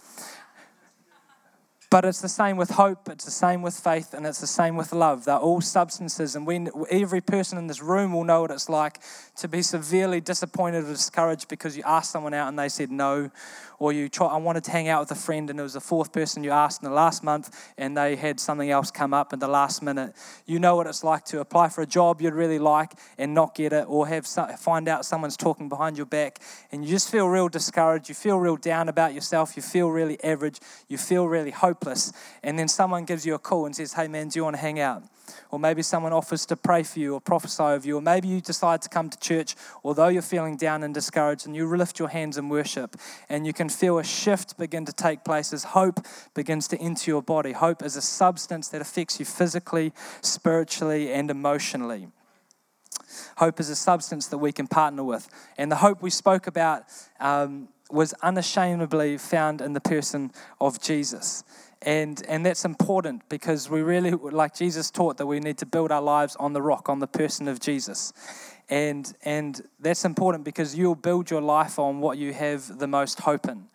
But 1.91 2.05
it's 2.05 2.21
the 2.21 2.27
same 2.29 2.57
with 2.57 2.71
hope, 2.71 3.07
it's 3.07 3.25
the 3.25 3.29
same 3.29 3.61
with 3.61 3.75
faith, 3.75 4.15
and 4.15 4.25
it's 4.25 4.41
the 4.41 4.47
same 4.47 4.75
with 4.75 4.93
love. 4.93 5.25
They're 5.25 5.37
all 5.37 5.61
substances, 5.61 6.35
and 6.35 6.71
every 6.89 7.21
person 7.21 7.59
in 7.59 7.67
this 7.67 7.83
room 7.83 8.13
will 8.13 8.23
know 8.23 8.41
what 8.41 8.49
it's 8.49 8.67
like 8.67 8.99
to 9.35 9.47
be 9.47 9.61
severely 9.61 10.19
disappointed 10.19 10.85
or 10.85 10.87
discouraged 10.87 11.47
because 11.49 11.77
you 11.77 11.83
asked 11.85 12.09
someone 12.09 12.33
out 12.33 12.47
and 12.47 12.57
they 12.57 12.69
said 12.69 12.89
no, 12.89 13.29
or 13.83 13.91
you 13.91 14.07
try, 14.07 14.27
I 14.27 14.37
wanted 14.37 14.63
to 14.63 14.71
hang 14.71 14.87
out 14.87 15.01
with 15.01 15.11
a 15.11 15.21
friend 15.21 15.49
and 15.49 15.59
it 15.59 15.61
was 15.61 15.73
the 15.73 15.81
fourth 15.81 16.13
person 16.13 16.41
you 16.41 16.51
asked 16.51 16.81
in 16.81 16.87
the 16.87 16.95
last 16.95 17.21
month 17.21 17.73
and 17.77 17.97
they 17.97 18.15
had 18.15 18.39
something 18.39 18.71
else 18.71 18.89
come 18.89 19.13
up 19.13 19.33
in 19.33 19.39
the 19.39 19.47
last 19.49 19.83
minute. 19.83 20.13
You 20.45 20.57
know 20.57 20.77
what 20.77 20.87
it's 20.87 21.03
like 21.03 21.25
to 21.25 21.41
apply 21.41 21.67
for 21.67 21.81
a 21.81 21.85
job 21.85 22.21
you'd 22.21 22.33
really 22.33 22.59
like 22.59 22.93
and 23.17 23.33
not 23.33 23.55
get 23.55 23.73
it, 23.73 23.83
or 23.89 24.07
have 24.07 24.25
find 24.57 24.87
out 24.87 25.03
someone's 25.03 25.35
talking 25.35 25.67
behind 25.67 25.97
your 25.97 26.05
back 26.05 26.39
and 26.71 26.85
you 26.85 26.91
just 26.91 27.11
feel 27.11 27.27
real 27.27 27.49
discouraged. 27.49 28.07
You 28.07 28.15
feel 28.15 28.39
real 28.39 28.55
down 28.55 28.87
about 28.87 29.13
yourself. 29.13 29.57
You 29.57 29.61
feel 29.61 29.91
really 29.91 30.23
average. 30.23 30.61
You 30.87 30.97
feel 30.97 31.27
really 31.27 31.51
hopeless. 31.51 32.13
And 32.41 32.57
then 32.57 32.69
someone 32.69 33.03
gives 33.03 33.25
you 33.25 33.35
a 33.35 33.39
call 33.39 33.65
and 33.65 33.75
says, 33.75 33.91
Hey 33.91 34.07
man, 34.07 34.29
do 34.29 34.39
you 34.39 34.45
want 34.45 34.55
to 34.55 34.61
hang 34.61 34.79
out? 34.79 35.03
Or 35.51 35.59
maybe 35.59 35.81
someone 35.81 36.13
offers 36.13 36.45
to 36.47 36.55
pray 36.55 36.83
for 36.83 36.99
you 36.99 37.13
or 37.13 37.21
prophesy 37.21 37.63
over 37.63 37.87
you. 37.87 37.97
Or 37.97 38.01
maybe 38.01 38.27
you 38.27 38.41
decide 38.41 38.81
to 38.81 38.89
come 38.89 39.09
to 39.09 39.19
church, 39.19 39.55
although 39.83 40.07
you're 40.07 40.21
feeling 40.21 40.57
down 40.57 40.83
and 40.83 40.93
discouraged, 40.93 41.45
and 41.45 41.55
you 41.55 41.67
lift 41.67 41.99
your 41.99 42.09
hands 42.09 42.37
in 42.37 42.49
worship. 42.49 42.97
And 43.29 43.45
you 43.45 43.53
can 43.53 43.69
feel 43.69 43.99
a 43.99 44.03
shift 44.03 44.57
begin 44.57 44.85
to 44.85 44.93
take 44.93 45.23
place 45.23 45.53
as 45.53 45.63
hope 45.63 46.05
begins 46.33 46.67
to 46.69 46.77
enter 46.77 47.11
your 47.11 47.21
body. 47.21 47.51
Hope 47.51 47.83
is 47.83 47.95
a 47.95 48.01
substance 48.01 48.67
that 48.69 48.81
affects 48.81 49.19
you 49.19 49.25
physically, 49.25 49.93
spiritually, 50.21 51.11
and 51.11 51.29
emotionally. 51.29 52.07
Hope 53.37 53.59
is 53.59 53.69
a 53.69 53.75
substance 53.75 54.27
that 54.27 54.37
we 54.37 54.51
can 54.51 54.67
partner 54.67 55.03
with. 55.03 55.27
And 55.57 55.71
the 55.71 55.77
hope 55.77 56.01
we 56.01 56.09
spoke 56.09 56.47
about 56.47 56.83
um, 57.19 57.69
was 57.89 58.13
unashamedly 58.21 59.17
found 59.17 59.61
in 59.61 59.73
the 59.73 59.81
person 59.81 60.31
of 60.59 60.81
Jesus. 60.81 61.43
And, 61.85 62.23
and 62.29 62.45
that's 62.45 62.63
important 62.63 63.27
because 63.27 63.69
we 63.69 63.81
really, 63.81 64.11
like 64.11 64.55
Jesus 64.55 64.89
taught, 64.89 65.17
that 65.17 65.25
we 65.25 65.41
need 65.41 65.57
to 65.57 65.65
build 65.65 65.91
our 65.91 66.01
lives 66.01 66.35
on 66.37 66.53
the 66.53 66.61
rock, 66.61 66.87
on 66.87 66.99
the 66.99 67.07
person 67.07 67.49
of 67.49 67.59
Jesus. 67.59 68.13
And, 68.69 69.13
and 69.23 69.61
that's 69.81 70.05
important 70.05 70.45
because 70.45 70.77
you'll 70.77 70.95
build 70.95 71.29
your 71.29 71.41
life 71.41 71.77
on 71.77 71.99
what 71.99 72.17
you 72.17 72.31
have 72.33 72.79
the 72.79 72.87
most 72.87 73.19
hope 73.19 73.47
in. 73.49 73.67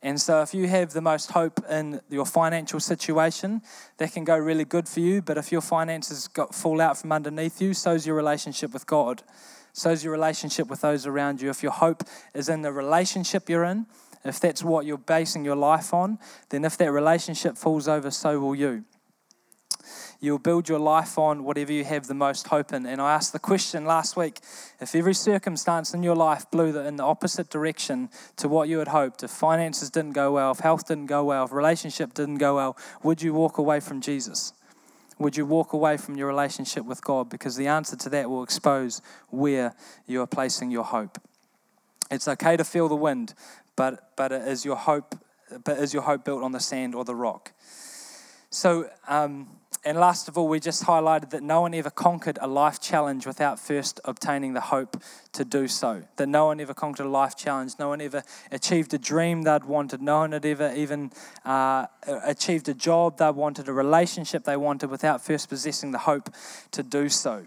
And 0.00 0.20
so, 0.20 0.42
if 0.42 0.54
you 0.54 0.68
have 0.68 0.92
the 0.92 1.00
most 1.00 1.32
hope 1.32 1.60
in 1.68 2.00
your 2.08 2.24
financial 2.24 2.78
situation, 2.78 3.62
that 3.96 4.12
can 4.12 4.22
go 4.22 4.38
really 4.38 4.64
good 4.64 4.88
for 4.88 5.00
you. 5.00 5.20
But 5.20 5.38
if 5.38 5.50
your 5.50 5.60
finances 5.60 6.28
got 6.28 6.54
fall 6.54 6.80
out 6.80 6.98
from 6.98 7.10
underneath 7.10 7.60
you, 7.60 7.74
so's 7.74 8.06
your 8.06 8.14
relationship 8.14 8.72
with 8.72 8.86
God. 8.86 9.24
So's 9.72 10.04
your 10.04 10.12
relationship 10.12 10.68
with 10.68 10.82
those 10.82 11.04
around 11.04 11.42
you. 11.42 11.50
If 11.50 11.64
your 11.64 11.72
hope 11.72 12.04
is 12.32 12.48
in 12.48 12.62
the 12.62 12.72
relationship 12.72 13.48
you're 13.48 13.64
in, 13.64 13.86
if 14.28 14.40
that's 14.40 14.62
what 14.62 14.86
you're 14.86 14.98
basing 14.98 15.44
your 15.44 15.56
life 15.56 15.92
on, 15.94 16.18
then 16.50 16.64
if 16.64 16.76
that 16.78 16.92
relationship 16.92 17.56
falls 17.56 17.88
over, 17.88 18.10
so 18.10 18.38
will 18.40 18.54
you. 18.54 18.84
You'll 20.20 20.38
build 20.38 20.68
your 20.68 20.80
life 20.80 21.16
on 21.16 21.44
whatever 21.44 21.72
you 21.72 21.84
have 21.84 22.08
the 22.08 22.14
most 22.14 22.48
hope 22.48 22.72
in. 22.72 22.86
And 22.86 23.00
I 23.00 23.14
asked 23.14 23.32
the 23.32 23.38
question 23.38 23.84
last 23.84 24.16
week 24.16 24.40
if 24.80 24.94
every 24.94 25.14
circumstance 25.14 25.94
in 25.94 26.02
your 26.02 26.16
life 26.16 26.50
blew 26.50 26.76
in 26.78 26.96
the 26.96 27.04
opposite 27.04 27.50
direction 27.50 28.10
to 28.36 28.48
what 28.48 28.68
you 28.68 28.80
had 28.80 28.88
hoped, 28.88 29.22
if 29.22 29.30
finances 29.30 29.90
didn't 29.90 30.12
go 30.12 30.32
well, 30.32 30.50
if 30.50 30.58
health 30.58 30.88
didn't 30.88 31.06
go 31.06 31.24
well, 31.24 31.44
if 31.44 31.52
relationship 31.52 32.14
didn't 32.14 32.38
go 32.38 32.56
well, 32.56 32.76
would 33.02 33.22
you 33.22 33.32
walk 33.32 33.58
away 33.58 33.78
from 33.78 34.00
Jesus? 34.00 34.52
Would 35.18 35.36
you 35.36 35.46
walk 35.46 35.72
away 35.72 35.96
from 35.96 36.16
your 36.16 36.28
relationship 36.28 36.84
with 36.84 37.02
God? 37.02 37.28
Because 37.28 37.56
the 37.56 37.66
answer 37.66 37.96
to 37.96 38.08
that 38.10 38.30
will 38.30 38.42
expose 38.42 39.02
where 39.30 39.74
you 40.06 40.20
are 40.20 40.26
placing 40.26 40.70
your 40.70 40.84
hope. 40.84 41.20
It's 42.10 42.28
okay 42.28 42.56
to 42.56 42.64
feel 42.64 42.88
the 42.88 42.96
wind, 42.96 43.34
but, 43.78 44.10
but 44.16 44.32
is 44.32 44.64
your 44.64 44.76
hope 44.76 45.14
but 45.64 45.78
is 45.78 45.94
your 45.94 46.02
hope 46.02 46.24
built 46.26 46.42
on 46.42 46.52
the 46.52 46.60
sand 46.60 46.94
or 46.94 47.04
the 47.04 47.14
rock? 47.14 47.52
So 48.50 48.90
um, 49.06 49.48
and 49.84 49.98
last 49.98 50.28
of 50.28 50.36
all, 50.36 50.48
we 50.48 50.58
just 50.58 50.84
highlighted 50.84 51.30
that 51.30 51.42
no 51.42 51.60
one 51.60 51.72
ever 51.72 51.88
conquered 51.88 52.38
a 52.40 52.48
life 52.48 52.80
challenge 52.80 53.24
without 53.24 53.58
first 53.58 54.00
obtaining 54.04 54.52
the 54.52 54.60
hope 54.60 55.00
to 55.32 55.44
do 55.44 55.68
so. 55.68 56.02
That 56.16 56.28
no 56.28 56.46
one 56.46 56.60
ever 56.60 56.74
conquered 56.74 57.06
a 57.06 57.08
life 57.08 57.36
challenge. 57.36 57.74
No 57.78 57.88
one 57.88 58.00
ever 58.00 58.24
achieved 58.50 58.92
a 58.92 58.98
dream 58.98 59.42
they'd 59.42 59.64
wanted. 59.64 60.02
No 60.02 60.18
one 60.18 60.32
had 60.32 60.44
ever 60.44 60.74
even 60.74 61.12
uh, 61.44 61.86
achieved 62.06 62.68
a 62.68 62.74
job 62.74 63.18
they 63.18 63.30
wanted, 63.30 63.68
a 63.68 63.72
relationship 63.72 64.44
they 64.44 64.56
wanted, 64.56 64.90
without 64.90 65.24
first 65.24 65.48
possessing 65.48 65.92
the 65.92 65.98
hope 65.98 66.28
to 66.72 66.82
do 66.82 67.08
so. 67.08 67.46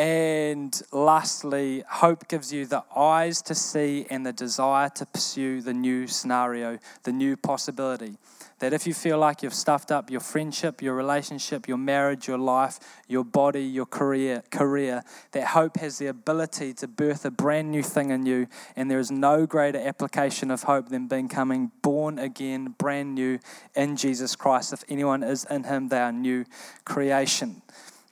And 0.00 0.80
lastly, 0.92 1.84
hope 1.86 2.26
gives 2.26 2.50
you 2.50 2.64
the 2.64 2.82
eyes 2.96 3.42
to 3.42 3.54
see 3.54 4.06
and 4.08 4.24
the 4.24 4.32
desire 4.32 4.88
to 4.94 5.04
pursue 5.04 5.60
the 5.60 5.74
new 5.74 6.06
scenario, 6.06 6.78
the 7.02 7.12
new 7.12 7.36
possibility. 7.36 8.16
That 8.60 8.72
if 8.72 8.86
you 8.86 8.94
feel 8.94 9.18
like 9.18 9.42
you've 9.42 9.52
stuffed 9.52 9.92
up 9.92 10.10
your 10.10 10.20
friendship, 10.20 10.80
your 10.80 10.94
relationship, 10.94 11.68
your 11.68 11.76
marriage, 11.76 12.26
your 12.28 12.38
life, 12.38 12.78
your 13.08 13.24
body, 13.24 13.62
your 13.62 13.84
career, 13.84 14.42
career, 14.50 15.02
that 15.32 15.48
hope 15.48 15.76
has 15.76 15.98
the 15.98 16.06
ability 16.06 16.72
to 16.74 16.88
birth 16.88 17.26
a 17.26 17.30
brand 17.30 17.70
new 17.70 17.82
thing 17.82 18.08
in 18.08 18.24
you. 18.24 18.46
And 18.76 18.90
there 18.90 19.00
is 19.00 19.10
no 19.10 19.44
greater 19.44 19.80
application 19.80 20.50
of 20.50 20.62
hope 20.62 20.88
than 20.88 21.08
becoming 21.08 21.72
born 21.82 22.18
again, 22.18 22.74
brand 22.78 23.16
new 23.16 23.38
in 23.76 23.98
Jesus 23.98 24.34
Christ. 24.34 24.72
If 24.72 24.82
anyone 24.88 25.22
is 25.22 25.44
in 25.50 25.64
him, 25.64 25.88
they 25.88 25.98
are 25.98 26.10
new 26.10 26.46
creation. 26.86 27.60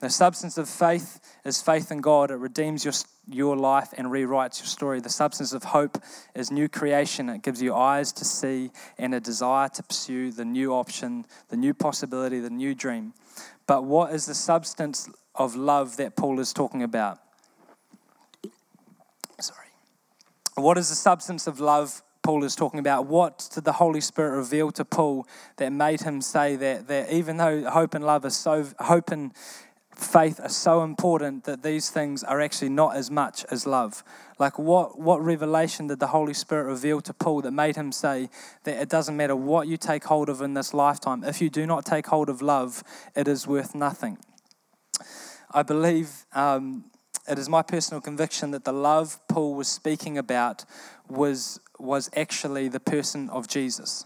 The 0.00 0.10
substance 0.10 0.58
of 0.58 0.68
faith 0.68 1.20
is 1.44 1.60
faith 1.60 1.90
in 1.90 2.00
God. 2.00 2.30
It 2.30 2.36
redeems 2.36 2.84
your, 2.84 2.94
your 3.26 3.56
life 3.56 3.92
and 3.96 4.08
rewrites 4.08 4.60
your 4.60 4.66
story. 4.66 5.00
The 5.00 5.10
substance 5.10 5.52
of 5.52 5.64
hope 5.64 5.98
is 6.36 6.52
new 6.52 6.68
creation. 6.68 7.28
It 7.28 7.42
gives 7.42 7.60
you 7.60 7.74
eyes 7.74 8.12
to 8.12 8.24
see 8.24 8.70
and 8.96 9.12
a 9.12 9.20
desire 9.20 9.68
to 9.70 9.82
pursue 9.82 10.30
the 10.30 10.44
new 10.44 10.72
option, 10.72 11.24
the 11.48 11.56
new 11.56 11.74
possibility, 11.74 12.38
the 12.38 12.50
new 12.50 12.76
dream. 12.76 13.12
But 13.66 13.84
what 13.84 14.14
is 14.14 14.26
the 14.26 14.34
substance 14.34 15.08
of 15.34 15.56
love 15.56 15.96
that 15.96 16.14
Paul 16.16 16.38
is 16.38 16.52
talking 16.52 16.84
about? 16.84 17.18
Sorry. 19.40 19.66
What 20.54 20.78
is 20.78 20.90
the 20.90 20.94
substance 20.94 21.48
of 21.48 21.58
love 21.58 22.02
Paul 22.28 22.44
is 22.44 22.54
talking 22.54 22.78
about. 22.78 23.06
What 23.06 23.48
did 23.54 23.64
the 23.64 23.72
Holy 23.72 24.02
Spirit 24.02 24.36
reveal 24.36 24.70
to 24.72 24.84
Paul 24.84 25.26
that 25.56 25.70
made 25.70 26.02
him 26.02 26.20
say 26.20 26.56
that, 26.56 26.86
that 26.88 27.10
even 27.10 27.38
though 27.38 27.70
hope 27.70 27.94
and 27.94 28.04
love 28.04 28.22
are 28.26 28.28
so, 28.28 28.66
hope 28.80 29.10
and 29.10 29.32
faith 30.00 30.40
are 30.40 30.48
so 30.48 30.82
important 30.82 31.44
that 31.44 31.62
these 31.62 31.90
things 31.90 32.22
are 32.22 32.40
actually 32.40 32.68
not 32.68 32.96
as 32.96 33.10
much 33.10 33.44
as 33.50 33.66
love. 33.66 34.04
Like, 34.38 34.58
what, 34.58 34.98
what 34.98 35.22
revelation 35.22 35.88
did 35.88 35.98
the 35.98 36.08
Holy 36.08 36.34
Spirit 36.34 36.64
reveal 36.64 37.00
to 37.02 37.12
Paul 37.12 37.42
that 37.42 37.50
made 37.50 37.76
him 37.76 37.90
say 37.90 38.30
that 38.64 38.80
it 38.80 38.88
doesn't 38.88 39.16
matter 39.16 39.34
what 39.34 39.66
you 39.66 39.76
take 39.76 40.04
hold 40.04 40.28
of 40.28 40.40
in 40.40 40.54
this 40.54 40.72
lifetime, 40.72 41.24
if 41.24 41.40
you 41.40 41.50
do 41.50 41.66
not 41.66 41.84
take 41.84 42.06
hold 42.06 42.28
of 42.28 42.40
love, 42.40 42.84
it 43.16 43.26
is 43.26 43.46
worth 43.46 43.74
nothing? 43.74 44.18
I 45.50 45.62
believe 45.62 46.26
um, 46.32 46.84
it 47.28 47.38
is 47.38 47.48
my 47.48 47.62
personal 47.62 48.00
conviction 48.00 48.52
that 48.52 48.64
the 48.64 48.72
love 48.72 49.18
Paul 49.28 49.54
was 49.54 49.68
speaking 49.68 50.16
about 50.16 50.64
was, 51.08 51.58
was 51.78 52.08
actually 52.14 52.68
the 52.68 52.80
person 52.80 53.28
of 53.30 53.48
Jesus 53.48 54.04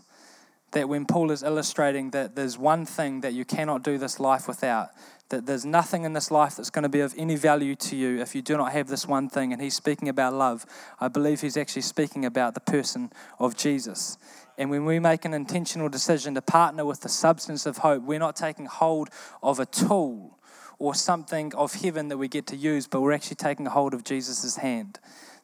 that 0.73 0.89
when 0.89 1.07
Paul 1.07 1.31
is 1.31 1.43
illustrating 1.43 2.11
that 2.11 2.35
there's 2.35 2.59
one 2.59 2.85
thing 2.85 3.21
that 3.21 3.33
you 3.35 3.45
cannot 3.45 3.83
do 3.83 3.99
this 3.99 4.19
life 4.19 4.49
without, 4.49 4.91
that 5.33 5.47
there's 5.47 5.65
nothing 5.65 6.05
in 6.05 6.13
this 6.13 6.31
life 6.31 6.57
that's 6.57 6.69
going 6.69 6.83
to 6.83 6.89
be 6.91 7.01
of 7.01 7.15
any 7.17 7.37
value 7.37 7.75
to 7.75 7.97
you 7.97 8.21
if 8.21 8.35
you 8.35 8.43
do 8.43 8.57
not 8.57 8.73
have 8.73 8.87
this 8.87 9.09
one 9.09 9.31
thing. 9.31 9.53
And 9.53 9.61
he's 9.61 9.75
speaking 9.75 10.09
about 10.09 10.35
love. 10.35 10.67
I 11.01 11.09
believe 11.09 11.41
he's 11.41 11.57
actually 11.57 11.83
speaking 11.83 12.25
about 12.25 12.55
the 12.55 12.61
person 12.61 13.11
of 13.41 13.57
Jesus. 13.57 14.19
And 14.59 14.69
when 14.69 14.85
we 14.85 14.99
make 14.99 15.25
an 15.25 15.33
intentional 15.33 15.89
decision 15.89 16.35
to 16.35 16.43
partner 16.43 16.85
with 16.85 17.01
the 17.01 17.09
substance 17.09 17.65
of 17.65 17.79
hope, 17.79 18.03
we're 18.03 18.19
not 18.19 18.37
taking 18.37 18.67
hold 18.67 19.09
of 19.43 19.59
a 19.59 19.65
tool 19.67 20.39
or 20.79 20.95
something 20.95 21.55
of 21.55 21.75
heaven 21.75 22.09
that 22.09 22.19
we 22.19 22.29
get 22.29 22.47
to 22.49 22.57
use, 22.57 22.87
but 22.87 23.01
we're 23.01 23.13
actually 23.13 23.37
taking 23.37 23.65
hold 23.67 23.95
of 23.95 24.05
Jesus' 24.05 24.57
hand. 24.57 24.99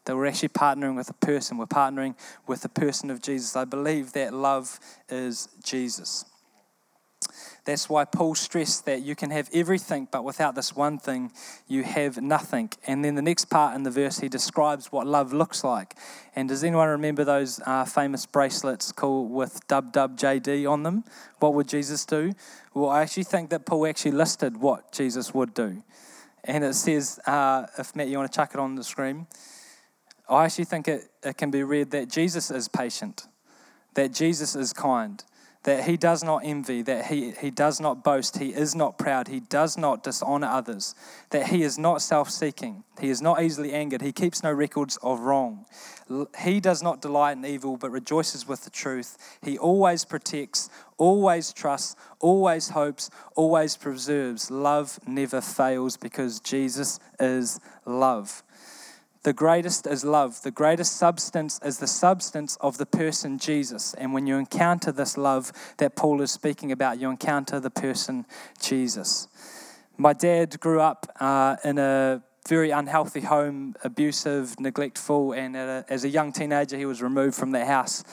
That 0.04 0.16
we're 0.16 0.26
actually 0.26 0.50
partnering 0.50 0.96
with 0.96 1.08
a 1.08 1.14
person. 1.14 1.56
We're 1.56 1.66
partnering 1.66 2.14
with 2.46 2.60
the 2.60 2.68
person 2.68 3.10
of 3.10 3.22
Jesus. 3.22 3.56
I 3.56 3.64
believe 3.64 4.12
that 4.12 4.34
love 4.34 4.78
is 5.08 5.48
Jesus. 5.64 6.26
That's 7.68 7.86
why 7.86 8.06
Paul 8.06 8.34
stressed 8.34 8.86
that 8.86 9.02
you 9.02 9.14
can 9.14 9.28
have 9.28 9.50
everything, 9.52 10.08
but 10.10 10.24
without 10.24 10.54
this 10.54 10.74
one 10.74 10.98
thing, 10.98 11.30
you 11.66 11.82
have 11.82 12.16
nothing. 12.16 12.70
And 12.86 13.04
then 13.04 13.14
the 13.14 13.20
next 13.20 13.50
part 13.50 13.76
in 13.76 13.82
the 13.82 13.90
verse, 13.90 14.20
he 14.20 14.30
describes 14.30 14.90
what 14.90 15.06
love 15.06 15.34
looks 15.34 15.62
like. 15.62 15.94
And 16.34 16.48
does 16.48 16.64
anyone 16.64 16.88
remember 16.88 17.24
those 17.24 17.60
uh, 17.66 17.84
famous 17.84 18.24
bracelets 18.24 18.90
called 18.90 19.30
with 19.30 19.68
WWJD 19.68 20.66
on 20.66 20.82
them? 20.82 21.04
What 21.40 21.52
would 21.52 21.68
Jesus 21.68 22.06
do? 22.06 22.32
Well, 22.72 22.88
I 22.88 23.02
actually 23.02 23.24
think 23.24 23.50
that 23.50 23.66
Paul 23.66 23.86
actually 23.86 24.12
listed 24.12 24.56
what 24.56 24.90
Jesus 24.90 25.34
would 25.34 25.52
do. 25.52 25.82
And 26.44 26.64
it 26.64 26.72
says, 26.72 27.20
uh, 27.26 27.66
if 27.78 27.94
Matt, 27.94 28.08
you 28.08 28.16
want 28.16 28.32
to 28.32 28.34
chuck 28.34 28.52
it 28.54 28.60
on 28.60 28.76
the 28.76 28.82
screen, 28.82 29.26
I 30.26 30.46
actually 30.46 30.64
think 30.64 30.88
it, 30.88 31.10
it 31.22 31.36
can 31.36 31.50
be 31.50 31.62
read 31.64 31.90
that 31.90 32.08
Jesus 32.08 32.50
is 32.50 32.66
patient, 32.66 33.26
that 33.92 34.14
Jesus 34.14 34.56
is 34.56 34.72
kind 34.72 35.22
that 35.68 35.84
he 35.84 35.98
does 35.98 36.24
not 36.24 36.40
envy, 36.46 36.80
that 36.80 37.04
he, 37.08 37.32
he 37.32 37.50
does 37.50 37.78
not 37.78 38.02
boast, 38.02 38.38
he 38.38 38.54
is 38.54 38.74
not 38.74 38.96
proud, 38.96 39.28
he 39.28 39.38
does 39.38 39.76
not 39.76 40.02
dishonor 40.02 40.46
others, 40.46 40.94
that 41.28 41.48
he 41.48 41.62
is 41.62 41.76
not 41.78 42.00
self 42.00 42.30
seeking, 42.30 42.84
he 42.98 43.10
is 43.10 43.20
not 43.20 43.42
easily 43.42 43.74
angered, 43.74 44.00
he 44.00 44.10
keeps 44.10 44.42
no 44.42 44.50
records 44.50 44.96
of 45.02 45.20
wrong. 45.20 45.66
He 46.38 46.58
does 46.58 46.82
not 46.82 47.02
delight 47.02 47.36
in 47.36 47.44
evil, 47.44 47.76
but 47.76 47.90
rejoices 47.90 48.48
with 48.48 48.64
the 48.64 48.70
truth. 48.70 49.18
He 49.42 49.58
always 49.58 50.06
protects, 50.06 50.70
always 50.96 51.52
trusts, 51.52 51.96
always 52.18 52.70
hopes, 52.70 53.10
always 53.36 53.76
preserves. 53.76 54.50
Love 54.50 54.98
never 55.06 55.42
fails 55.42 55.98
because 55.98 56.40
Jesus 56.40 56.98
is 57.20 57.60
love. 57.84 58.42
The 59.24 59.32
greatest 59.32 59.86
is 59.86 60.04
love. 60.04 60.42
The 60.42 60.50
greatest 60.50 60.96
substance 60.96 61.58
is 61.64 61.78
the 61.78 61.86
substance 61.86 62.56
of 62.60 62.78
the 62.78 62.86
person 62.86 63.38
Jesus. 63.38 63.94
And 63.94 64.14
when 64.14 64.26
you 64.26 64.36
encounter 64.36 64.92
this 64.92 65.18
love 65.18 65.52
that 65.78 65.96
Paul 65.96 66.22
is 66.22 66.30
speaking 66.30 66.70
about, 66.70 67.00
you 67.00 67.10
encounter 67.10 67.58
the 67.58 67.70
person 67.70 68.26
Jesus. 68.60 69.26
My 69.96 70.12
dad 70.12 70.60
grew 70.60 70.80
up 70.80 71.10
uh, 71.18 71.56
in 71.64 71.78
a 71.78 72.22
very 72.48 72.70
unhealthy 72.70 73.20
home, 73.20 73.74
abusive, 73.82 74.58
neglectful, 74.58 75.32
and 75.32 75.56
a, 75.56 75.84
as 75.88 76.04
a 76.04 76.08
young 76.08 76.32
teenager, 76.32 76.78
he 76.78 76.86
was 76.86 77.02
removed 77.02 77.34
from 77.34 77.50
that 77.50 77.66
house. 77.66 78.04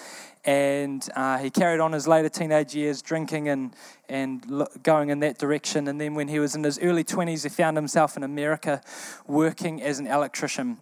And 0.43 1.07
uh, 1.15 1.37
he 1.37 1.49
carried 1.49 1.79
on 1.79 1.93
his 1.93 2.07
later 2.07 2.29
teenage 2.29 2.75
years 2.75 3.01
drinking 3.01 3.47
and, 3.47 3.75
and 4.09 4.67
going 4.83 5.09
in 5.09 5.19
that 5.21 5.37
direction. 5.37 5.87
And 5.87 6.01
then 6.01 6.15
when 6.15 6.27
he 6.27 6.39
was 6.39 6.55
in 6.55 6.63
his 6.63 6.77
early 6.79 7.03
20s, 7.03 7.43
he 7.43 7.49
found 7.49 7.77
himself 7.77 8.17
in 8.17 8.23
America 8.23 8.81
working 9.25 9.81
as 9.81 9.99
an 9.99 10.07
electrician 10.07 10.77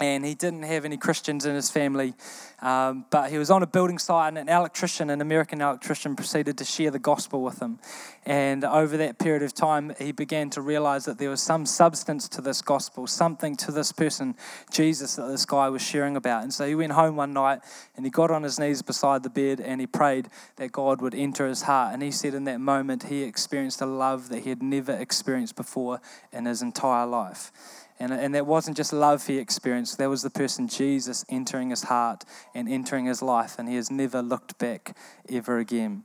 and 0.00 0.24
he 0.24 0.34
didn't 0.34 0.64
have 0.64 0.84
any 0.84 0.96
Christians 0.96 1.46
in 1.46 1.54
his 1.54 1.70
family. 1.70 2.14
Um, 2.60 3.04
but 3.10 3.30
he 3.30 3.36
was 3.36 3.50
on 3.50 3.62
a 3.62 3.66
building 3.66 3.98
site, 3.98 4.28
and 4.28 4.38
an 4.38 4.48
electrician, 4.48 5.10
an 5.10 5.20
American 5.20 5.60
electrician, 5.60 6.16
proceeded 6.16 6.56
to 6.58 6.64
share 6.64 6.90
the 6.90 6.98
gospel 6.98 7.42
with 7.42 7.60
him. 7.60 7.78
And 8.24 8.64
over 8.64 8.96
that 8.96 9.18
period 9.18 9.42
of 9.42 9.52
time, 9.52 9.92
he 9.98 10.12
began 10.12 10.48
to 10.50 10.62
realize 10.62 11.04
that 11.04 11.18
there 11.18 11.28
was 11.28 11.42
some 11.42 11.66
substance 11.66 12.26
to 12.30 12.40
this 12.40 12.62
gospel, 12.62 13.06
something 13.06 13.54
to 13.56 13.70
this 13.70 13.92
person, 13.92 14.34
Jesus, 14.72 15.16
that 15.16 15.28
this 15.28 15.44
guy 15.44 15.68
was 15.68 15.82
sharing 15.82 16.16
about. 16.16 16.42
And 16.42 16.54
so 16.54 16.66
he 16.66 16.74
went 16.74 16.92
home 16.92 17.16
one 17.16 17.34
night 17.34 17.60
and 17.96 18.06
he 18.06 18.10
got 18.10 18.30
on 18.30 18.42
his 18.42 18.58
knees 18.58 18.80
beside 18.80 19.24
the 19.24 19.30
bed 19.30 19.60
and 19.60 19.78
he 19.78 19.86
prayed 19.86 20.28
that 20.56 20.72
God 20.72 21.02
would 21.02 21.14
enter 21.14 21.46
his 21.46 21.62
heart. 21.62 21.92
And 21.92 22.02
he 22.02 22.10
said 22.10 22.32
in 22.32 22.44
that 22.44 22.60
moment, 22.60 23.04
he 23.04 23.24
experienced 23.24 23.82
a 23.82 23.86
love 23.86 24.30
that 24.30 24.44
he 24.44 24.48
had 24.48 24.62
never 24.62 24.92
experienced 24.92 25.54
before 25.54 26.00
in 26.32 26.46
his 26.46 26.62
entire 26.62 27.06
life. 27.06 27.52
And, 28.00 28.12
and 28.12 28.34
that 28.34 28.46
wasn't 28.46 28.76
just 28.76 28.92
love 28.92 29.26
he 29.26 29.38
experienced, 29.38 29.98
there 29.98 30.10
was 30.10 30.22
the 30.22 30.30
person 30.30 30.66
Jesus 30.66 31.24
entering 31.28 31.70
his 31.70 31.84
heart 31.84 32.24
and 32.54 32.68
entering 32.68 33.06
his 33.06 33.22
life, 33.22 33.56
and 33.58 33.68
he 33.68 33.76
has 33.76 33.90
never 33.90 34.20
looked 34.20 34.58
back 34.58 34.96
ever 35.30 35.58
again. 35.58 36.04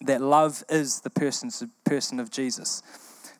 That 0.00 0.20
love 0.20 0.64
is 0.68 1.00
the 1.00 1.10
person's, 1.10 1.62
person 1.84 2.18
of 2.18 2.30
Jesus. 2.30 2.82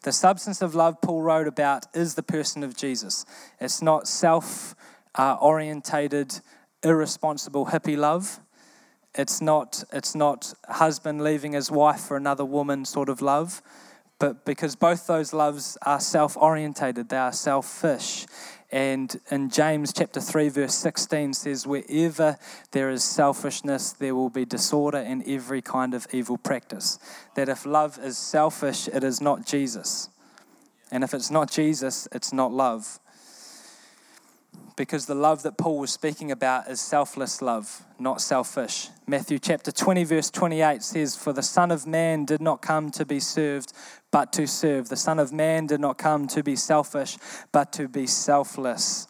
The 0.03 0.13
substance 0.13 0.63
of 0.63 0.77
love 0.77 1.01
Paul 1.01 1.23
wrote 1.23 1.49
about 1.49 1.87
is 1.95 2.15
the 2.15 2.23
person 2.23 2.63
of 2.63 2.77
Jesus. 2.77 3.27
It's 3.61 3.83
not 3.83 4.07
self 4.07 4.77
uh, 5.17 5.37
orientated, 5.41 6.41
irresponsible 6.85 7.67
hippie 7.67 7.97
love. 7.97 8.39
It's 9.15 9.41
not, 9.41 9.83
it's 9.93 10.15
not 10.15 10.55
husband 10.69 11.23
leaving 11.23 11.53
his 11.53 11.73
wife 11.73 12.01
for 12.01 12.17
another 12.17 12.45
woman 12.45 12.85
sort 12.85 13.09
of 13.09 13.21
love 13.21 13.63
but 14.19 14.45
because 14.45 14.75
both 14.75 15.07
those 15.07 15.33
loves 15.33 15.79
are 15.83 16.01
self 16.01 16.37
orientated, 16.37 17.09
they 17.09 17.17
are 17.17 17.33
selfish. 17.33 18.27
And 18.71 19.19
in 19.31 19.49
James 19.49 19.95
chapter 19.95 20.21
3, 20.21 20.51
verse 20.51 20.75
16 20.75 21.33
says, 21.33 21.67
Wherever 21.67 22.37
there 22.73 22.91
is 22.91 23.03
selfishness, 23.03 23.93
there 23.93 24.15
will 24.15 24.29
be 24.29 24.45
disorder 24.45 24.99
and 24.99 25.27
every 25.27 25.63
kind 25.63 25.95
of 25.95 26.07
evil 26.13 26.37
practice. 26.37 26.99
That 27.35 27.49
if 27.49 27.65
love 27.65 27.99
is 28.03 28.19
selfish, 28.19 28.89
it 28.89 29.03
is 29.03 29.23
not 29.23 29.47
Jesus. 29.47 30.11
And 30.91 31.03
if 31.03 31.15
it's 31.15 31.31
not 31.31 31.51
Jesus, 31.51 32.09
it's 32.13 32.33
not 32.33 32.53
love. 32.53 33.01
Because 34.79 35.07
the 35.07 35.15
love 35.15 35.43
that 35.43 35.59
Paul 35.59 35.79
was 35.79 35.91
speaking 35.91 36.31
about 36.31 36.69
is 36.69 36.81
selfless 36.81 37.43
love, 37.43 37.83
not 37.99 38.21
selfish. 38.21 38.89
Matthew 39.09 39.41
chapter 39.41 39.73
20, 39.73 40.05
verse 40.05 40.31
28 40.31 40.83
says, 40.85 41.17
For 41.17 41.33
the 41.33 41.43
Son 41.43 41.73
of 41.73 41.85
Man 41.87 42.25
did 42.25 42.41
not 42.41 42.63
come 42.63 42.93
to 42.93 43.05
be 43.05 43.19
served, 43.19 43.73
but 44.13 44.33
to 44.35 44.47
serve. 44.47 44.89
The 44.89 44.97
Son 44.97 45.19
of 45.19 45.33
Man 45.33 45.67
did 45.67 45.81
not 45.81 45.99
come 45.99 46.29
to 46.29 46.45
be 46.45 46.55
selfish, 46.55 47.19
but 47.51 47.73
to 47.73 47.89
be 47.89 48.07
selfless. 48.07 49.09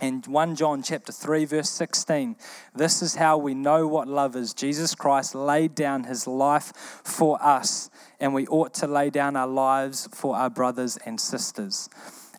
And 0.00 0.26
1 0.26 0.56
John 0.56 0.82
chapter 0.82 1.12
3 1.12 1.44
verse 1.44 1.68
16 1.68 2.34
this 2.74 3.02
is 3.02 3.16
how 3.16 3.36
we 3.36 3.52
know 3.52 3.86
what 3.86 4.08
love 4.08 4.34
is 4.34 4.54
Jesus 4.54 4.94
Christ 4.94 5.34
laid 5.34 5.74
down 5.74 6.04
his 6.04 6.26
life 6.26 6.72
for 7.04 7.38
us 7.42 7.90
and 8.18 8.32
we 8.32 8.46
ought 8.46 8.72
to 8.74 8.86
lay 8.86 9.10
down 9.10 9.36
our 9.36 9.46
lives 9.46 10.08
for 10.10 10.36
our 10.36 10.48
brothers 10.48 10.96
and 11.04 11.20
sisters. 11.20 11.90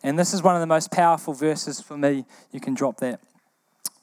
And 0.02 0.18
this 0.18 0.34
is 0.34 0.42
one 0.42 0.54
of 0.54 0.60
the 0.60 0.66
most 0.66 0.90
powerful 0.90 1.34
verses 1.34 1.80
for 1.80 1.96
me. 1.96 2.24
You 2.50 2.60
can 2.60 2.74
drop 2.74 2.98
that. 2.98 3.20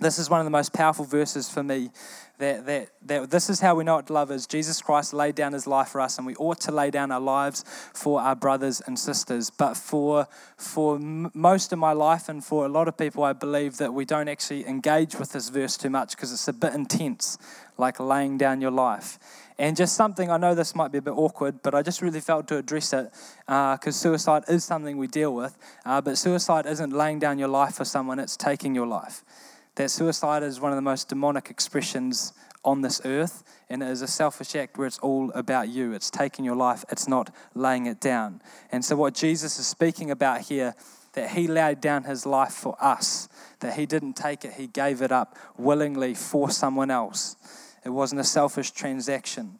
This 0.01 0.17
is 0.17 0.29
one 0.29 0.39
of 0.39 0.45
the 0.45 0.51
most 0.51 0.71
powerful 0.71 1.03
verses 1.03 1.49
for 1.49 1.61
me. 1.61 1.89
That, 2.37 2.65
that, 2.67 2.89
that 3.05 3.29
this 3.29 3.49
is 3.49 3.59
how 3.59 3.75
we 3.75 3.83
know 3.83 3.95
what 3.95 4.09
love 4.09 4.31
is. 4.31 4.47
Jesus 4.47 4.81
Christ 4.81 5.13
laid 5.13 5.35
down 5.35 5.51
his 5.51 5.67
life 5.67 5.89
for 5.89 5.99
us, 5.99 6.17
and 6.17 6.25
we 6.25 6.35
ought 6.35 6.61
to 6.61 6.71
lay 6.71 6.89
down 6.89 7.11
our 7.11 7.19
lives 7.19 7.65
for 7.93 8.21
our 8.21 8.33
brothers 8.33 8.81
and 8.85 8.97
sisters. 8.97 9.49
But 9.49 9.75
for, 9.75 10.25
for 10.55 10.97
most 10.97 11.73
of 11.73 11.79
my 11.79 11.91
life, 11.91 12.29
and 12.29 12.41
for 12.41 12.65
a 12.65 12.69
lot 12.69 12.87
of 12.87 12.95
people, 12.95 13.25
I 13.25 13.33
believe 13.33 13.75
that 13.77 13.93
we 13.93 14.05
don't 14.05 14.29
actually 14.29 14.65
engage 14.65 15.15
with 15.19 15.33
this 15.33 15.49
verse 15.49 15.75
too 15.75 15.89
much 15.89 16.11
because 16.11 16.31
it's 16.31 16.47
a 16.47 16.53
bit 16.53 16.73
intense, 16.73 17.37
like 17.77 17.99
laying 17.99 18.37
down 18.37 18.61
your 18.61 18.71
life. 18.71 19.19
And 19.59 19.75
just 19.75 19.95
something, 19.95 20.31
I 20.31 20.37
know 20.37 20.55
this 20.55 20.73
might 20.73 20.89
be 20.89 20.99
a 20.99 21.01
bit 21.01 21.11
awkward, 21.11 21.61
but 21.61 21.75
I 21.75 21.81
just 21.81 22.01
really 22.01 22.21
felt 22.21 22.47
to 22.47 22.55
address 22.55 22.93
it 22.93 23.11
because 23.45 23.87
uh, 23.87 23.91
suicide 23.91 24.43
is 24.47 24.63
something 24.63 24.97
we 24.97 25.07
deal 25.07 25.35
with. 25.35 25.57
Uh, 25.85 25.99
but 25.99 26.17
suicide 26.17 26.65
isn't 26.65 26.93
laying 26.93 27.19
down 27.19 27.37
your 27.37 27.49
life 27.49 27.75
for 27.75 27.83
someone, 27.83 28.19
it's 28.19 28.37
taking 28.37 28.73
your 28.73 28.87
life. 28.87 29.21
That 29.75 29.91
suicide 29.91 30.43
is 30.43 30.61
one 30.61 30.71
of 30.71 30.77
the 30.77 30.81
most 30.81 31.09
demonic 31.09 31.49
expressions 31.49 32.31
on 32.63 32.81
this 32.81 33.01
earth, 33.03 33.43
and 33.69 33.83
it 33.83 33.89
is 33.89 34.01
a 34.01 34.07
selfish 34.07 34.55
act 34.55 34.77
where 34.77 34.87
it's 34.87 34.99
all 34.99 35.29
about 35.35 35.67
you. 35.67 35.91
It's 35.91 36.09
taking 36.09 36.45
your 36.45 36.55
life, 36.55 36.85
it's 36.89 37.09
not 37.09 37.35
laying 37.53 37.85
it 37.85 37.99
down. 37.99 38.41
And 38.71 38.83
so, 38.85 38.95
what 38.95 39.13
Jesus 39.13 39.59
is 39.59 39.67
speaking 39.67 40.09
about 40.09 40.41
here, 40.41 40.73
that 41.13 41.31
he 41.31 41.47
laid 41.47 41.81
down 41.81 42.05
his 42.05 42.25
life 42.25 42.53
for 42.53 42.77
us, 42.79 43.27
that 43.59 43.73
he 43.73 43.85
didn't 43.85 44.13
take 44.13 44.45
it, 44.45 44.53
he 44.53 44.67
gave 44.67 45.01
it 45.01 45.11
up 45.11 45.37
willingly 45.57 46.13
for 46.13 46.49
someone 46.49 46.89
else. 46.89 47.35
It 47.85 47.89
wasn't 47.89 48.21
a 48.21 48.25
selfish 48.25 48.71
transaction. 48.71 49.59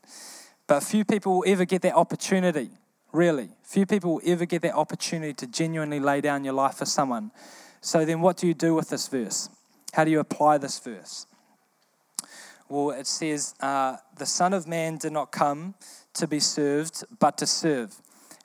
But 0.68 0.84
few 0.84 1.04
people 1.04 1.38
will 1.38 1.44
ever 1.48 1.66
get 1.66 1.82
that 1.82 1.96
opportunity, 1.96 2.70
really. 3.12 3.50
Few 3.64 3.86
people 3.86 4.14
will 4.14 4.22
ever 4.26 4.46
get 4.46 4.62
that 4.62 4.76
opportunity 4.76 5.34
to 5.34 5.48
genuinely 5.48 6.00
lay 6.00 6.22
down 6.22 6.44
your 6.44 6.54
life 6.54 6.76
for 6.76 6.86
someone. 6.86 7.32
So 7.82 8.06
then, 8.06 8.22
what 8.22 8.38
do 8.38 8.48
you 8.48 8.54
do 8.54 8.76
with 8.76 8.90
this 8.90 9.08
verse? 9.08 9.50
How 9.94 10.04
do 10.04 10.12
you 10.12 10.20
apply 10.20 10.58
this 10.58 10.80
verse? 10.80 11.26
Well, 12.68 12.92
it 12.92 13.08
says, 13.08 13.56
uh, 13.62 13.98
The 14.18 14.28
Son 14.28 14.54
of 14.54 14.68
Man 14.68 14.98
did 14.98 15.12
not 15.12 15.32
come 15.32 15.74
to 16.14 16.28
be 16.28 16.40
served, 16.40 17.04
but 17.20 17.38
to 17.40 17.48
serve. 17.48 17.96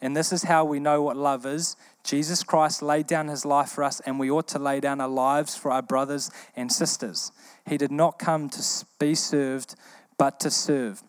And 0.00 0.16
this 0.16 0.32
is 0.32 0.44
how 0.44 0.64
we 0.64 0.80
know 0.80 1.02
what 1.02 1.16
love 1.16 1.44
is. 1.44 1.76
Jesus 2.04 2.42
Christ 2.42 2.82
laid 2.82 3.06
down 3.06 3.28
his 3.28 3.46
life 3.46 3.70
for 3.70 3.82
us, 3.82 4.00
and 4.00 4.20
we 4.20 4.30
ought 4.30 4.46
to 4.48 4.58
lay 4.58 4.78
down 4.78 5.00
our 5.00 5.08
lives 5.08 5.56
for 5.56 5.70
our 5.70 5.82
brothers 5.82 6.30
and 6.54 6.70
sisters. 6.70 7.32
He 7.66 7.78
did 7.78 7.90
not 7.90 8.18
come 8.18 8.50
to 8.50 8.62
be 8.98 9.14
served, 9.14 9.74
but 10.18 10.38
to 10.40 10.50
serve. 10.50 11.02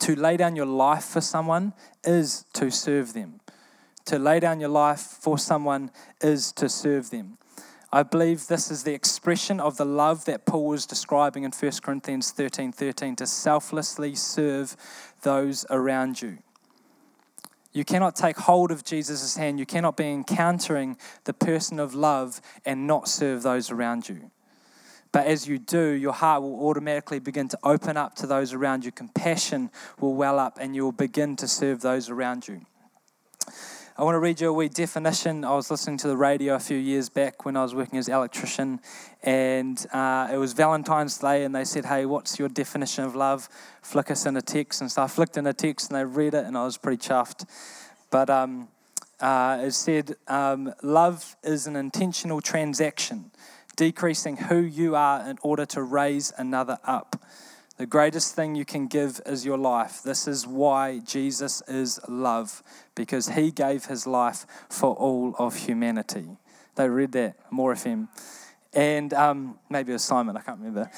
To 0.00 0.14
lay 0.14 0.36
down 0.36 0.54
your 0.54 0.66
life 0.66 1.04
for 1.04 1.20
someone 1.20 1.72
is 2.04 2.44
to 2.52 2.70
serve 2.70 3.14
them. 3.14 3.40
To 4.04 4.18
lay 4.18 4.38
down 4.38 4.60
your 4.60 4.68
life 4.68 5.00
for 5.00 5.38
someone 5.38 5.90
is 6.20 6.52
to 6.52 6.68
serve 6.68 7.10
them. 7.10 7.38
I 7.92 8.04
believe 8.04 8.46
this 8.46 8.70
is 8.70 8.84
the 8.84 8.94
expression 8.94 9.58
of 9.58 9.76
the 9.76 9.84
love 9.84 10.24
that 10.26 10.46
Paul 10.46 10.66
was 10.66 10.86
describing 10.86 11.42
in 11.42 11.50
1 11.50 11.72
Corinthians 11.82 12.30
13 12.30 12.70
13 12.70 13.16
to 13.16 13.26
selflessly 13.26 14.14
serve 14.14 14.76
those 15.22 15.66
around 15.70 16.22
you. 16.22 16.38
You 17.76 17.84
cannot 17.84 18.16
take 18.16 18.38
hold 18.38 18.70
of 18.70 18.84
Jesus' 18.84 19.36
hand. 19.36 19.58
You 19.58 19.66
cannot 19.66 19.98
be 19.98 20.06
encountering 20.06 20.96
the 21.24 21.34
person 21.34 21.78
of 21.78 21.94
love 21.94 22.40
and 22.64 22.86
not 22.86 23.06
serve 23.06 23.42
those 23.42 23.70
around 23.70 24.08
you. 24.08 24.30
But 25.12 25.26
as 25.26 25.46
you 25.46 25.58
do, 25.58 25.90
your 25.90 26.14
heart 26.14 26.40
will 26.40 26.58
automatically 26.66 27.18
begin 27.18 27.48
to 27.48 27.58
open 27.62 27.98
up 27.98 28.14
to 28.14 28.26
those 28.26 28.54
around 28.54 28.86
you. 28.86 28.92
Compassion 28.92 29.70
will 30.00 30.14
well 30.14 30.38
up 30.38 30.56
and 30.58 30.74
you 30.74 30.84
will 30.84 30.92
begin 30.92 31.36
to 31.36 31.46
serve 31.46 31.82
those 31.82 32.08
around 32.08 32.48
you. 32.48 32.62
I 33.98 34.04
want 34.04 34.14
to 34.14 34.18
read 34.18 34.42
you 34.42 34.50
a 34.50 34.52
wee 34.52 34.68
definition. 34.68 35.42
I 35.42 35.54
was 35.54 35.70
listening 35.70 35.96
to 35.98 36.08
the 36.08 36.18
radio 36.18 36.54
a 36.54 36.58
few 36.58 36.76
years 36.76 37.08
back 37.08 37.46
when 37.46 37.56
I 37.56 37.62
was 37.62 37.74
working 37.74 37.98
as 37.98 38.08
an 38.08 38.14
electrician, 38.14 38.80
and 39.22 39.86
uh, 39.90 40.28
it 40.30 40.36
was 40.36 40.52
Valentine's 40.52 41.16
Day, 41.16 41.44
and 41.44 41.54
they 41.54 41.64
said, 41.64 41.86
Hey, 41.86 42.04
what's 42.04 42.38
your 42.38 42.50
definition 42.50 43.04
of 43.04 43.16
love? 43.16 43.48
Flick 43.80 44.10
us 44.10 44.26
in 44.26 44.36
a 44.36 44.42
text. 44.42 44.82
And 44.82 44.92
so 44.92 45.00
I 45.00 45.06
flicked 45.06 45.38
in 45.38 45.46
a 45.46 45.54
text, 45.54 45.90
and 45.90 45.98
they 45.98 46.04
read 46.04 46.34
it, 46.34 46.44
and 46.44 46.58
I 46.58 46.64
was 46.66 46.76
pretty 46.76 46.98
chuffed. 46.98 47.46
But 48.10 48.28
um, 48.28 48.68
uh, 49.18 49.62
it 49.62 49.70
said, 49.70 50.16
um, 50.28 50.74
Love 50.82 51.34
is 51.42 51.66
an 51.66 51.74
intentional 51.74 52.42
transaction, 52.42 53.30
decreasing 53.76 54.36
who 54.36 54.58
you 54.58 54.94
are 54.94 55.26
in 55.26 55.38
order 55.40 55.64
to 55.64 55.82
raise 55.82 56.34
another 56.36 56.76
up. 56.84 57.16
The 57.76 57.86
greatest 57.86 58.34
thing 58.34 58.54
you 58.54 58.64
can 58.64 58.86
give 58.86 59.20
is 59.26 59.44
your 59.44 59.58
life. 59.58 60.02
This 60.02 60.26
is 60.26 60.46
why 60.46 61.00
Jesus 61.00 61.62
is 61.68 62.00
love, 62.08 62.62
because 62.94 63.28
he 63.28 63.50
gave 63.50 63.84
his 63.84 64.06
life 64.06 64.46
for 64.70 64.94
all 64.94 65.34
of 65.38 65.56
humanity. 65.56 66.26
They 66.76 66.88
read 66.88 67.12
that, 67.12 67.36
More 67.50 67.72
of 67.72 67.82
him. 67.82 68.08
And 68.72 69.12
um, 69.12 69.58
maybe 69.68 69.92
it 69.92 69.94
was 69.94 70.04
Simon, 70.04 70.36
I 70.36 70.40
can't 70.40 70.58
remember. 70.58 70.90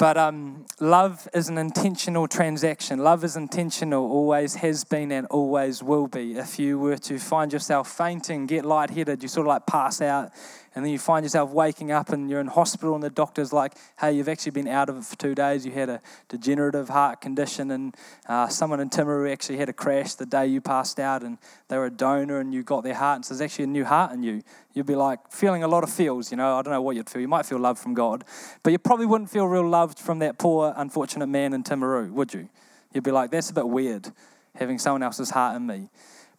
But 0.00 0.16
um, 0.16 0.64
love 0.80 1.28
is 1.34 1.50
an 1.50 1.58
intentional 1.58 2.26
transaction. 2.26 3.00
Love 3.00 3.22
is 3.22 3.36
intentional, 3.36 4.10
always 4.10 4.54
has 4.54 4.82
been 4.82 5.12
and 5.12 5.26
always 5.26 5.82
will 5.82 6.06
be. 6.06 6.38
If 6.38 6.58
you 6.58 6.78
were 6.78 6.96
to 6.96 7.18
find 7.18 7.52
yourself 7.52 7.90
fainting, 7.90 8.46
get 8.46 8.64
lightheaded, 8.64 9.22
you 9.22 9.28
sort 9.28 9.46
of 9.46 9.48
like 9.48 9.66
pass 9.66 10.00
out, 10.00 10.30
and 10.74 10.84
then 10.84 10.92
you 10.92 10.98
find 10.98 11.24
yourself 11.24 11.50
waking 11.50 11.90
up 11.90 12.10
and 12.10 12.30
you're 12.30 12.40
in 12.40 12.46
hospital 12.46 12.94
and 12.94 13.02
the 13.02 13.10
doctor's 13.10 13.52
like 13.52 13.74
hey 13.98 14.12
you've 14.12 14.28
actually 14.28 14.52
been 14.52 14.68
out 14.68 14.88
of 14.88 14.96
it 14.96 15.04
for 15.04 15.16
two 15.16 15.34
days. 15.34 15.66
You 15.66 15.72
had 15.72 15.88
a 15.88 16.00
degenerative 16.28 16.88
heart 16.88 17.20
condition 17.20 17.70
and 17.70 17.94
uh, 18.28 18.48
someone 18.48 18.80
in 18.80 18.90
timaru 18.90 19.32
actually 19.32 19.58
had 19.58 19.68
a 19.68 19.72
crash 19.72 20.14
the 20.14 20.26
day 20.26 20.46
you 20.46 20.60
passed 20.60 21.00
out 21.00 21.22
and 21.22 21.38
they 21.68 21.76
were 21.76 21.86
a 21.86 21.90
donor 21.90 22.40
and 22.40 22.54
you 22.54 22.62
got 22.62 22.84
their 22.84 22.94
heart 22.94 23.16
and 23.16 23.24
so 23.24 23.34
there's 23.34 23.50
actually 23.50 23.64
a 23.64 23.68
new 23.68 23.84
heart 23.84 24.12
in 24.12 24.22
you. 24.22 24.42
You'd 24.72 24.86
be 24.86 24.94
like 24.94 25.32
feeling 25.32 25.62
a 25.62 25.68
lot 25.68 25.82
of 25.82 25.90
feels 25.90 26.30
you 26.30 26.36
know? 26.36 26.56
I 26.56 26.62
don't 26.62 26.72
know 26.72 26.82
what 26.82 26.96
you'd 26.96 27.10
feel. 27.10 27.20
You 27.20 27.28
might 27.28 27.46
feel 27.46 27.58
love 27.58 27.78
from 27.78 27.94
god 27.94 28.24
but 28.62 28.70
you 28.72 28.78
probably 28.78 29.06
wouldn't 29.06 29.30
feel 29.30 29.46
real 29.46 29.68
loved 29.68 29.98
from 29.98 30.20
that 30.20 30.38
poor 30.38 30.72
unfortunate 30.76 31.26
man 31.26 31.52
in 31.52 31.64
timaru 31.64 32.10
would 32.12 32.32
you? 32.32 32.48
You'd 32.92 33.04
be 33.04 33.10
like 33.10 33.30
that's 33.30 33.50
a 33.50 33.54
bit 33.54 33.68
weird 33.68 34.12
having 34.54 34.78
someone 34.78 35.02
else's 35.02 35.30
heart 35.30 35.56
in 35.56 35.66
me 35.66 35.88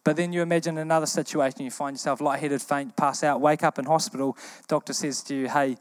but 0.04 0.16
then 0.16 0.32
you 0.32 0.42
imagine 0.42 0.78
another 0.78 1.06
situation, 1.06 1.62
you 1.62 1.70
find 1.70 1.94
yourself 1.94 2.20
lightheaded, 2.20 2.60
faint, 2.60 2.96
pass 2.96 3.22
out, 3.22 3.40
wake 3.40 3.62
up 3.62 3.78
in 3.78 3.84
hospital. 3.84 4.36
Doctor 4.66 4.92
says 4.92 5.22
to 5.24 5.34
you, 5.34 5.48
"Hey, 5.48 5.76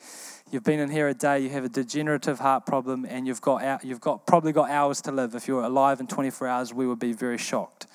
you've 0.52 0.64
been 0.64 0.80
in 0.80 0.90
here 0.90 1.08
a 1.08 1.14
day. 1.14 1.40
You 1.40 1.50
have 1.50 1.64
a 1.64 1.70
degenerative 1.70 2.40
heart 2.40 2.66
problem, 2.66 3.06
and 3.06 3.26
you've 3.26 3.42
got 3.42 3.84
you've 3.84 4.02
got 4.02 4.28
probably 4.28 4.52
got 4.52 4.70
hours 4.70 5.02
to 5.02 5.12
live. 5.12 5.34
If 5.34 5.48
you're 5.48 5.64
alive 5.64 6.00
in 6.00 6.08
24 6.08 6.48
hours, 6.48 6.74
we 6.74 6.86
would 6.86 7.00
be 7.00 7.14
very 7.14 7.38
shocked." 7.38 7.88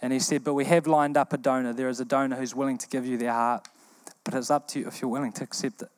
And 0.00 0.12
he 0.12 0.20
said, 0.20 0.44
"But 0.44 0.54
we 0.54 0.66
have 0.66 0.86
lined 0.86 1.16
up 1.16 1.32
a 1.32 1.38
donor. 1.38 1.72
There 1.72 1.88
is 1.88 1.98
a 1.98 2.04
donor 2.04 2.36
who's 2.36 2.54
willing 2.54 2.78
to 2.78 2.88
give 2.88 3.06
you 3.06 3.16
their 3.16 3.32
heart, 3.32 3.66
but 4.22 4.34
it's 4.34 4.50
up 4.50 4.68
to 4.68 4.80
you 4.80 4.86
if 4.86 5.00
you're 5.00 5.10
willing 5.10 5.32
to 5.32 5.44
accept 5.44 5.82
it. 5.82 5.90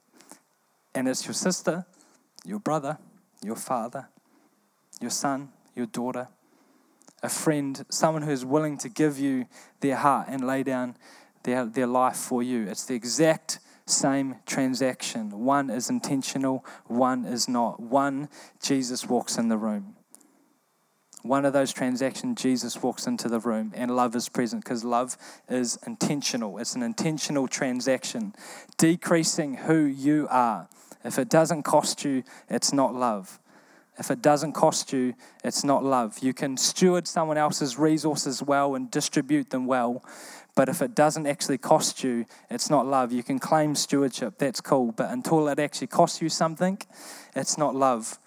And 0.95 1.09
it's 1.09 1.27
your 1.27 1.35
sister, 1.35 1.85
your 2.45 2.61
brother, 2.61 2.99
your 3.43 3.57
father, 3.57 4.09
your 5.01 5.11
son, 5.11 5.53
your 5.75 5.87
daughter." 5.87 6.29
A 7.23 7.29
friend, 7.29 7.85
someone 7.89 8.23
who 8.23 8.31
is 8.31 8.45
willing 8.45 8.79
to 8.79 8.89
give 8.89 9.19
you 9.19 9.47
their 9.81 9.97
heart 9.97 10.29
and 10.29 10.47
lay 10.47 10.63
down 10.63 10.97
their, 11.43 11.65
their 11.65 11.87
life 11.87 12.17
for 12.17 12.43
you. 12.43 12.67
It's 12.67 12.85
the 12.85 12.95
exact 12.95 13.61
same 13.87 14.37
transaction. 14.47 15.31
One 15.31 15.71
is 15.71 15.89
intentional, 15.89 16.65
one 16.87 17.25
is 17.25 17.49
not. 17.49 17.81
One, 17.81 18.29
Jesus 18.63 19.07
walks 19.07 19.39
in 19.39 19.49
the 19.49 19.57
room. 19.57 19.97
One 21.23 21.45
of 21.45 21.53
those 21.53 21.73
transactions, 21.73 22.41
Jesus 22.41 22.83
walks 22.83 23.07
into 23.07 23.29
the 23.29 23.41
room 23.41 23.73
and 23.75 23.95
love 23.95 24.15
is 24.15 24.29
present 24.29 24.63
because 24.63 24.85
love 24.85 25.17
is 25.49 25.79
intentional. 25.87 26.59
It's 26.59 26.77
an 26.77 26.83
intentional 26.83 27.49
transaction, 27.49 28.35
decreasing 28.77 29.55
who 29.55 29.85
you 29.85 30.29
are. 30.31 30.69
If 31.05 31.19
it 31.19 31.29
doesn't 31.29 31.63
cost 31.63 32.05
you, 32.05 32.23
it's 32.49 32.73
not 32.73 32.95
love. 32.95 33.41
If 33.99 34.11
it 34.11 34.21
doesn't 34.21 34.53
cost 34.53 34.93
you, 34.93 35.15
it's 35.43 35.65
not 35.65 35.83
love. 35.83 36.19
You 36.21 36.35
can 36.35 36.57
steward 36.57 37.09
someone 37.09 37.39
else's 37.39 37.79
resources 37.79 38.43
well 38.43 38.75
and 38.75 38.91
distribute 38.91 39.51
them 39.51 39.67
well, 39.67 40.05
but 40.55 40.69
if 40.69 40.83
it 40.83 40.95
doesn't 40.95 41.27
actually 41.27 41.59
cost 41.59 42.05
you, 42.05 42.27
it's 42.51 42.71
not 42.71 42.87
love. 42.87 43.13
You 43.13 43.23
can 43.23 43.39
claim 43.39 43.75
stewardship, 43.75 44.39
that's 44.39 44.61
cool, 44.61 44.93
but 44.93 45.11
until 45.11 45.49
it 45.49 45.59
actually 45.59 45.87
costs 45.87 46.21
you 46.21 46.29
something, 46.29 46.79
it's 47.35 47.57
not 47.57 47.75
love. 47.75 48.19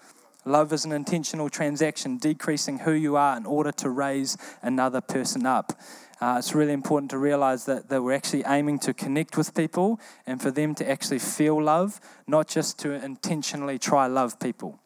Love 0.44 0.72
is 0.72 0.84
an 0.84 0.92
intentional 0.92 1.50
transaction, 1.50 2.16
decreasing 2.16 2.80
who 2.80 2.92
you 2.92 3.14
are 3.14 3.36
in 3.36 3.44
order 3.44 3.70
to 3.72 3.90
raise 3.90 4.36
another 4.62 5.00
person 5.00 5.44
up. 5.44 5.78
uh, 6.20 6.36
it's 6.38 6.54
really 6.54 6.72
important 6.72 7.10
to 7.10 7.18
realize 7.18 7.64
that, 7.64 7.88
that 7.88 8.02
we're 8.02 8.12
actually 8.12 8.44
aiming 8.46 8.78
to 8.78 8.92
connect 8.92 9.36
with 9.36 9.54
people 9.54 9.98
and 10.26 10.40
for 10.40 10.50
them 10.50 10.74
to 10.74 10.88
actually 10.88 11.18
feel 11.18 11.62
love, 11.62 12.00
not 12.26 12.46
just 12.46 12.78
to 12.78 12.92
intentionally 12.92 13.78
try 13.78 14.06
love 14.06 14.38
people. 14.38 14.78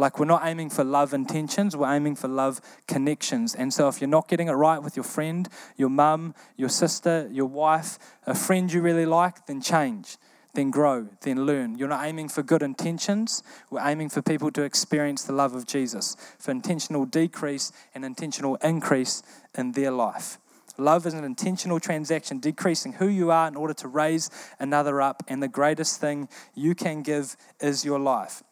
Like, 0.00 0.18
we're 0.18 0.24
not 0.24 0.46
aiming 0.46 0.70
for 0.70 0.82
love 0.82 1.12
intentions, 1.12 1.76
we're 1.76 1.92
aiming 1.92 2.16
for 2.16 2.26
love 2.26 2.62
connections. 2.88 3.54
And 3.54 3.70
so, 3.72 3.86
if 3.86 4.00
you're 4.00 4.08
not 4.08 4.28
getting 4.28 4.48
it 4.48 4.52
right 4.52 4.82
with 4.82 4.96
your 4.96 5.04
friend, 5.04 5.46
your 5.76 5.90
mum, 5.90 6.34
your 6.56 6.70
sister, 6.70 7.28
your 7.30 7.44
wife, 7.44 7.98
a 8.26 8.34
friend 8.34 8.72
you 8.72 8.80
really 8.80 9.04
like, 9.04 9.44
then 9.44 9.60
change, 9.60 10.16
then 10.54 10.70
grow, 10.70 11.06
then 11.20 11.44
learn. 11.44 11.76
You're 11.76 11.88
not 11.88 12.06
aiming 12.06 12.30
for 12.30 12.42
good 12.42 12.62
intentions, 12.62 13.42
we're 13.68 13.86
aiming 13.86 14.08
for 14.08 14.22
people 14.22 14.50
to 14.52 14.62
experience 14.62 15.24
the 15.24 15.34
love 15.34 15.54
of 15.54 15.66
Jesus, 15.66 16.16
for 16.38 16.50
intentional 16.50 17.04
decrease 17.04 17.70
and 17.94 18.02
intentional 18.02 18.54
increase 18.56 19.22
in 19.54 19.72
their 19.72 19.90
life. 19.90 20.38
Love 20.78 21.06
is 21.06 21.12
an 21.12 21.24
intentional 21.24 21.78
transaction, 21.78 22.40
decreasing 22.40 22.94
who 22.94 23.06
you 23.06 23.30
are 23.30 23.46
in 23.46 23.54
order 23.54 23.74
to 23.74 23.86
raise 23.86 24.30
another 24.58 25.02
up. 25.02 25.22
And 25.28 25.42
the 25.42 25.48
greatest 25.48 26.00
thing 26.00 26.26
you 26.54 26.74
can 26.74 27.02
give 27.02 27.36
is 27.60 27.84
your 27.84 27.98
life. 27.98 28.42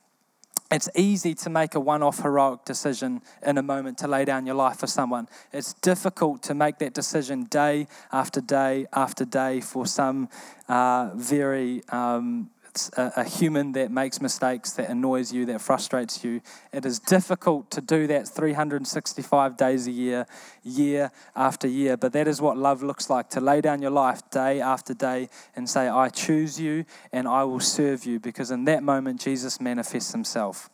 It's 0.70 0.88
easy 0.94 1.34
to 1.34 1.50
make 1.50 1.74
a 1.74 1.80
one 1.80 2.02
off 2.02 2.20
heroic 2.20 2.66
decision 2.66 3.22
in 3.42 3.56
a 3.56 3.62
moment 3.62 3.96
to 3.98 4.08
lay 4.08 4.26
down 4.26 4.44
your 4.44 4.54
life 4.54 4.76
for 4.76 4.86
someone. 4.86 5.26
It's 5.50 5.72
difficult 5.72 6.42
to 6.42 6.54
make 6.54 6.78
that 6.78 6.92
decision 6.92 7.44
day 7.44 7.86
after 8.12 8.42
day 8.42 8.86
after 8.92 9.24
day 9.24 9.62
for 9.62 9.86
some 9.86 10.28
uh, 10.68 11.10
very 11.14 11.82
um, 11.88 12.50
a, 12.96 13.12
a, 13.16 13.24
human 13.24 13.72
that 13.72 13.90
makes 13.90 14.20
mistakes, 14.20 14.72
that 14.72 14.88
annoys 14.88 15.32
you, 15.32 15.44
that 15.46 15.60
frustrates 15.60 16.22
you. 16.24 16.40
It 16.72 16.84
is 16.84 16.98
difficult 16.98 17.70
to 17.72 17.80
do 17.80 18.06
that 18.06 18.28
365 18.28 19.56
days 19.56 19.86
a 19.86 19.90
year, 19.90 20.26
year 20.62 21.10
after 21.34 21.66
year. 21.66 21.96
But 21.96 22.12
that 22.12 22.28
is 22.28 22.40
what 22.40 22.56
love 22.56 22.82
looks 22.82 23.10
like 23.10 23.30
to 23.30 23.40
lay 23.40 23.60
down 23.60 23.82
your 23.82 23.90
life 23.90 24.20
day 24.30 24.60
after 24.60 24.94
day 24.94 25.28
and 25.56 25.68
say, 25.68 25.88
I 25.88 26.08
choose 26.08 26.60
you 26.60 26.84
and 27.12 27.26
I 27.26 27.44
will 27.44 27.60
serve 27.60 28.04
you. 28.04 28.20
Because 28.20 28.50
in 28.50 28.64
that 28.64 28.82
moment, 28.82 29.20
Jesus 29.20 29.60
manifests 29.60 30.12
himself. 30.12 30.70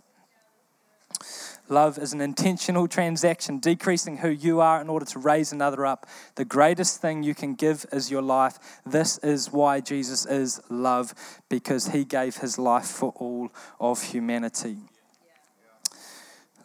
Love 1.69 1.99
is 1.99 2.13
an 2.13 2.21
intentional 2.21 2.87
transaction, 2.87 3.59
decreasing 3.59 4.19
who 4.19 4.29
you 4.29 4.61
are 4.61 4.81
in 4.81 4.89
order 4.89 5.07
to 5.07 5.19
raise 5.19 5.51
another 5.51 5.87
up. 5.87 6.07
The 6.35 6.45
greatest 6.45 7.01
thing 7.01 7.23
you 7.23 7.35
can 7.35 7.55
give 7.55 7.87
is 7.91 8.11
your 8.11 8.21
life. 8.21 8.59
This 8.85 9.17
is 9.19 9.51
why 9.51 9.81
Jesus 9.81 10.27
is 10.27 10.61
love, 10.69 11.15
because 11.49 11.89
he 11.89 12.05
gave 12.05 12.37
his 12.37 12.59
life 12.59 12.87
for 12.87 13.15
all 13.17 13.51
of 13.81 14.03
humanity. 14.03 14.77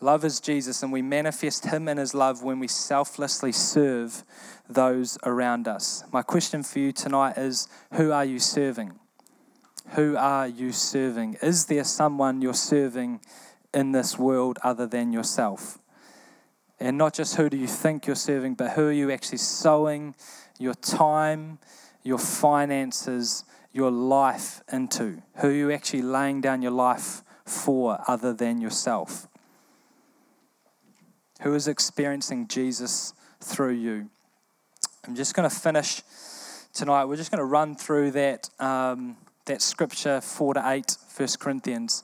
Love 0.01 0.23
is 0.23 0.39
Jesus, 0.39 0.81
and 0.83 0.91
we 0.91 1.01
manifest 1.01 1.65
him 1.65 1.87
in 1.87 1.97
his 1.97 2.13
love 2.13 2.41
when 2.43 2.59
we 2.59 2.67
selflessly 2.67 3.51
serve 3.51 4.23
those 4.69 5.17
around 5.23 5.67
us. 5.67 6.03
My 6.11 6.21
question 6.21 6.63
for 6.63 6.79
you 6.79 6.91
tonight 6.91 7.37
is 7.37 7.67
Who 7.93 8.11
are 8.11 8.23
you 8.23 8.39
serving? 8.39 8.93
Who 9.95 10.15
are 10.15 10.47
you 10.47 10.71
serving? 10.71 11.37
Is 11.41 11.65
there 11.65 11.83
someone 11.83 12.41
you're 12.41 12.53
serving? 12.53 13.21
In 13.73 13.91
this 13.91 14.17
world 14.17 14.57
other 14.63 14.87
than 14.87 15.13
yourself. 15.13 15.79
And 16.79 16.97
not 16.97 17.13
just 17.13 17.35
who 17.35 17.49
do 17.49 17.57
you 17.57 17.67
think 17.67 18.07
you're 18.07 18.15
serving, 18.15 18.55
but 18.55 18.71
who 18.71 18.87
are 18.87 18.91
you 18.91 19.11
actually 19.11 19.39
sowing 19.39 20.15
your 20.57 20.73
time, 20.73 21.59
your 22.03 22.17
finances, 22.17 23.43
your 23.73 23.91
life 23.91 24.61
into? 24.71 25.21
Who 25.41 25.49
are 25.49 25.53
you 25.53 25.71
actually 25.71 26.03
laying 26.03 26.41
down 26.41 26.61
your 26.61 26.71
life 26.71 27.21
for 27.45 27.99
other 28.07 28.33
than 28.33 28.61
yourself? 28.61 29.27
Who 31.41 31.53
is 31.53 31.67
experiencing 31.67 32.47
Jesus 32.47 33.13
through 33.41 33.73
you? 33.73 34.09
I'm 35.07 35.15
just 35.15 35.33
going 35.33 35.49
to 35.49 35.55
finish 35.55 36.01
tonight. 36.73 37.05
We're 37.05 37.15
just 37.15 37.31
going 37.31 37.39
to 37.39 37.45
run 37.45 37.75
through 37.75 38.11
that, 38.11 38.49
um, 38.59 39.17
that 39.45 39.61
scripture 39.61 40.21
4 40.21 40.55
to 40.55 40.63
8, 40.65 40.97
1 41.15 41.27
Corinthians. 41.39 42.03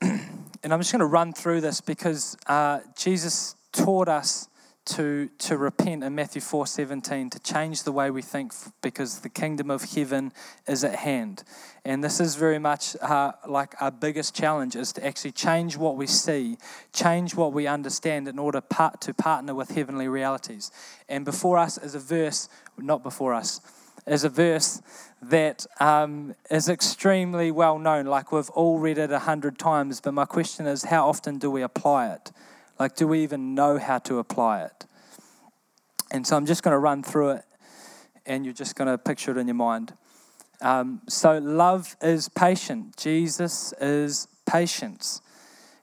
And 0.00 0.72
I'm 0.72 0.80
just 0.80 0.92
going 0.92 1.00
to 1.00 1.06
run 1.06 1.32
through 1.32 1.60
this 1.60 1.80
because 1.80 2.36
uh, 2.46 2.80
Jesus 2.96 3.56
taught 3.72 4.08
us 4.08 4.48
to, 4.84 5.28
to 5.38 5.56
repent 5.56 6.02
in 6.02 6.14
Matthew 6.14 6.42
4:17 6.42 7.30
to 7.30 7.38
change 7.38 7.84
the 7.84 7.92
way 7.92 8.10
we 8.10 8.22
think 8.22 8.52
because 8.80 9.20
the 9.20 9.28
kingdom 9.28 9.70
of 9.70 9.84
heaven 9.94 10.32
is 10.66 10.82
at 10.82 10.96
hand. 10.96 11.44
And 11.84 12.02
this 12.02 12.20
is 12.20 12.34
very 12.34 12.58
much 12.58 12.96
uh, 13.00 13.32
like 13.46 13.80
our 13.80 13.90
biggest 13.90 14.34
challenge 14.34 14.74
is 14.74 14.92
to 14.94 15.06
actually 15.06 15.32
change 15.32 15.76
what 15.76 15.96
we 15.96 16.06
see, 16.06 16.56
change 16.92 17.34
what 17.34 17.52
we 17.52 17.66
understand 17.66 18.26
in 18.26 18.38
order 18.38 18.60
part, 18.60 19.00
to 19.02 19.14
partner 19.14 19.54
with 19.54 19.70
heavenly 19.70 20.08
realities. 20.08 20.72
And 21.08 21.24
before 21.24 21.58
us 21.58 21.78
is 21.78 21.94
a 21.94 22.00
verse, 22.00 22.48
not 22.76 23.02
before 23.02 23.34
us, 23.34 23.60
is 24.06 24.24
a 24.24 24.28
verse 24.28 24.82
that 25.22 25.66
um, 25.78 26.34
is 26.50 26.68
extremely 26.68 27.50
well 27.50 27.78
known. 27.78 28.06
Like 28.06 28.32
we've 28.32 28.50
all 28.50 28.78
read 28.78 28.98
it 28.98 29.10
a 29.12 29.20
hundred 29.20 29.58
times, 29.58 30.00
but 30.00 30.12
my 30.12 30.24
question 30.24 30.66
is 30.66 30.84
how 30.84 31.08
often 31.08 31.38
do 31.38 31.50
we 31.50 31.62
apply 31.62 32.12
it? 32.12 32.32
Like, 32.78 32.96
do 32.96 33.06
we 33.06 33.22
even 33.22 33.54
know 33.54 33.78
how 33.78 33.98
to 34.00 34.18
apply 34.18 34.62
it? 34.64 34.86
And 36.10 36.26
so 36.26 36.36
I'm 36.36 36.46
just 36.46 36.62
going 36.62 36.72
to 36.72 36.78
run 36.78 37.02
through 37.02 37.30
it, 37.30 37.44
and 38.26 38.44
you're 38.44 38.54
just 38.54 38.74
going 38.74 38.88
to 38.88 38.98
picture 38.98 39.30
it 39.30 39.36
in 39.36 39.46
your 39.46 39.54
mind. 39.54 39.94
Um, 40.60 41.00
so, 41.08 41.38
love 41.38 41.96
is 42.02 42.28
patient. 42.28 42.96
Jesus 42.96 43.72
is 43.80 44.28
patience. 44.46 45.20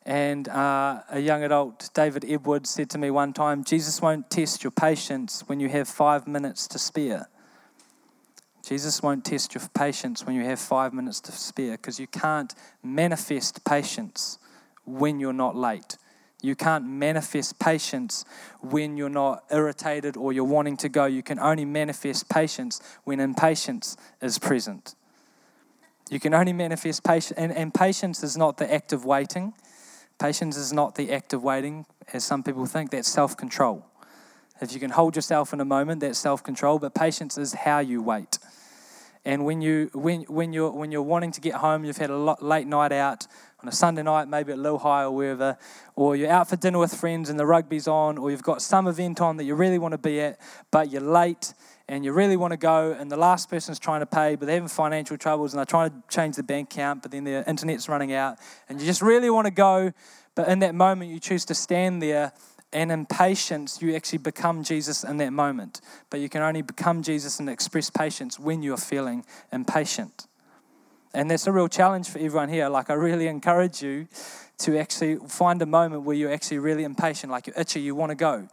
And 0.05 0.47
uh, 0.47 1.01
a 1.09 1.19
young 1.19 1.43
adult, 1.43 1.89
David 1.93 2.25
Edwards, 2.27 2.69
said 2.69 2.89
to 2.91 2.97
me 2.97 3.11
one 3.11 3.33
time 3.33 3.63
Jesus 3.63 4.01
won't 4.01 4.29
test 4.29 4.63
your 4.63 4.71
patience 4.71 5.43
when 5.47 5.59
you 5.59 5.69
have 5.69 5.87
five 5.87 6.27
minutes 6.27 6.67
to 6.69 6.79
spare. 6.79 7.27
Jesus 8.69 9.01
won't 9.01 9.25
test 9.25 9.55
your 9.55 9.63
patience 9.73 10.27
when 10.27 10.35
you 10.35 10.43
have 10.43 10.59
five 10.59 10.93
minutes 10.93 11.19
to 11.21 11.31
spare 11.31 11.71
because 11.71 11.99
you 11.99 12.05
can't 12.05 12.53
manifest 12.83 13.65
patience 13.65 14.37
when 14.85 15.19
you're 15.19 15.33
not 15.33 15.55
late. 15.55 15.97
You 16.43 16.55
can't 16.55 16.85
manifest 16.85 17.57
patience 17.57 18.25
when 18.61 18.95
you're 18.95 19.09
not 19.09 19.43
irritated 19.49 20.15
or 20.15 20.33
you're 20.33 20.43
wanting 20.43 20.77
to 20.77 20.89
go. 20.89 21.05
You 21.05 21.23
can 21.23 21.39
only 21.39 21.65
manifest 21.65 22.29
patience 22.29 22.79
when 23.05 23.19
impatience 23.19 23.97
is 24.21 24.37
present. 24.37 24.93
You 26.11 26.19
can 26.19 26.35
only 26.35 26.53
manifest 26.53 27.03
patience, 27.03 27.39
and, 27.39 27.51
and 27.51 27.73
patience 27.73 28.21
is 28.21 28.37
not 28.37 28.57
the 28.57 28.71
act 28.71 28.93
of 28.93 29.03
waiting. 29.03 29.53
Patience 30.19 30.57
is 30.57 30.71
not 30.71 30.93
the 30.93 31.11
act 31.11 31.33
of 31.33 31.41
waiting, 31.41 31.87
as 32.13 32.23
some 32.23 32.43
people 32.43 32.67
think, 32.67 32.91
that's 32.91 33.07
self 33.07 33.35
control. 33.35 33.83
If 34.61 34.73
you 34.73 34.79
can 34.79 34.91
hold 34.91 35.15
yourself 35.15 35.53
in 35.53 35.59
a 35.59 35.65
moment, 35.65 36.01
that's 36.01 36.19
self 36.19 36.43
control, 36.43 36.77
but 36.77 36.93
patience 36.93 37.35
is 37.35 37.53
how 37.53 37.79
you 37.79 38.03
wait. 38.03 38.37
And 39.25 39.45
when, 39.45 39.61
you, 39.61 39.89
when, 39.93 40.21
when, 40.23 40.53
you're, 40.53 40.71
when 40.71 40.91
you're 40.91 41.01
wanting 41.01 41.31
to 41.33 41.41
get 41.41 41.55
home, 41.55 41.83
you've 41.83 41.97
had 41.97 42.09
a 42.09 42.17
lot, 42.17 42.41
late 42.41 42.67
night 42.67 42.91
out 42.91 43.27
on 43.61 43.67
a 43.67 43.71
Sunday 43.71 44.01
night, 44.01 44.27
maybe 44.29 44.53
at 44.53 44.59
High 44.59 45.03
or 45.03 45.11
wherever, 45.11 45.57
or 45.95 46.15
you're 46.15 46.31
out 46.31 46.49
for 46.49 46.55
dinner 46.55 46.79
with 46.79 46.93
friends 46.93 47.29
and 47.29 47.37
the 47.37 47.45
rugby's 47.45 47.87
on, 47.87 48.17
or 48.17 48.31
you've 48.31 48.43
got 48.43 48.61
some 48.61 48.87
event 48.87 49.19
on 49.19 49.35
that 49.37 49.43
you 49.43 49.55
really 49.55 49.77
want 49.77 49.91
to 49.91 49.97
be 49.97 50.21
at, 50.21 50.39
but 50.71 50.89
you're 50.89 51.01
late 51.01 51.53
and 51.89 52.05
you 52.05 52.13
really 52.13 52.37
want 52.37 52.51
to 52.51 52.57
go, 52.57 52.95
and 52.97 53.11
the 53.11 53.17
last 53.17 53.49
person's 53.49 53.79
trying 53.79 53.99
to 53.99 54.05
pay, 54.05 54.35
but 54.35 54.45
they're 54.45 54.55
having 54.55 54.69
financial 54.69 55.17
troubles 55.17 55.53
and 55.53 55.57
they're 55.57 55.65
trying 55.65 55.89
to 55.89 55.95
change 56.07 56.35
the 56.35 56.43
bank 56.43 56.71
account, 56.71 57.01
but 57.01 57.11
then 57.11 57.23
their 57.23 57.43
internet's 57.47 57.89
running 57.89 58.13
out, 58.13 58.37
and 58.69 58.79
you 58.79 58.85
just 58.85 59.01
really 59.01 59.29
want 59.29 59.45
to 59.45 59.51
go, 59.51 59.91
but 60.35 60.47
in 60.47 60.59
that 60.59 60.75
moment 60.75 61.11
you 61.11 61.19
choose 61.19 61.43
to 61.45 61.55
stand 61.55 62.01
there 62.01 62.31
and 62.71 62.91
in 62.91 63.05
patience, 63.05 63.81
you 63.81 63.95
actually 63.95 64.19
become 64.19 64.63
Jesus 64.63 65.03
in 65.03 65.17
that 65.17 65.31
moment. 65.31 65.81
But 66.09 66.19
you 66.19 66.29
can 66.29 66.41
only 66.41 66.61
become 66.61 67.01
Jesus 67.01 67.39
and 67.39 67.49
express 67.49 67.89
patience 67.89 68.39
when 68.39 68.61
you're 68.61 68.77
feeling 68.77 69.25
impatient. 69.51 70.27
And 71.13 71.31
that's 71.31 71.47
a 71.47 71.51
real 71.51 71.67
challenge 71.67 72.07
for 72.09 72.19
everyone 72.19 72.49
here. 72.49 72.69
Like, 72.69 72.91
I 72.91 72.93
really 72.93 73.27
encourage 73.27 73.81
you 73.81 74.07
to 74.59 74.77
actually 74.77 75.15
find 75.27 75.61
a 75.61 75.65
moment 75.65 76.03
where 76.03 76.15
you're 76.15 76.31
actually 76.31 76.59
really 76.59 76.83
impatient, 76.83 77.31
like 77.31 77.47
you're 77.47 77.57
itchy, 77.57 77.81
you 77.81 77.95
want 77.95 78.11
to 78.11 78.15
go 78.15 78.47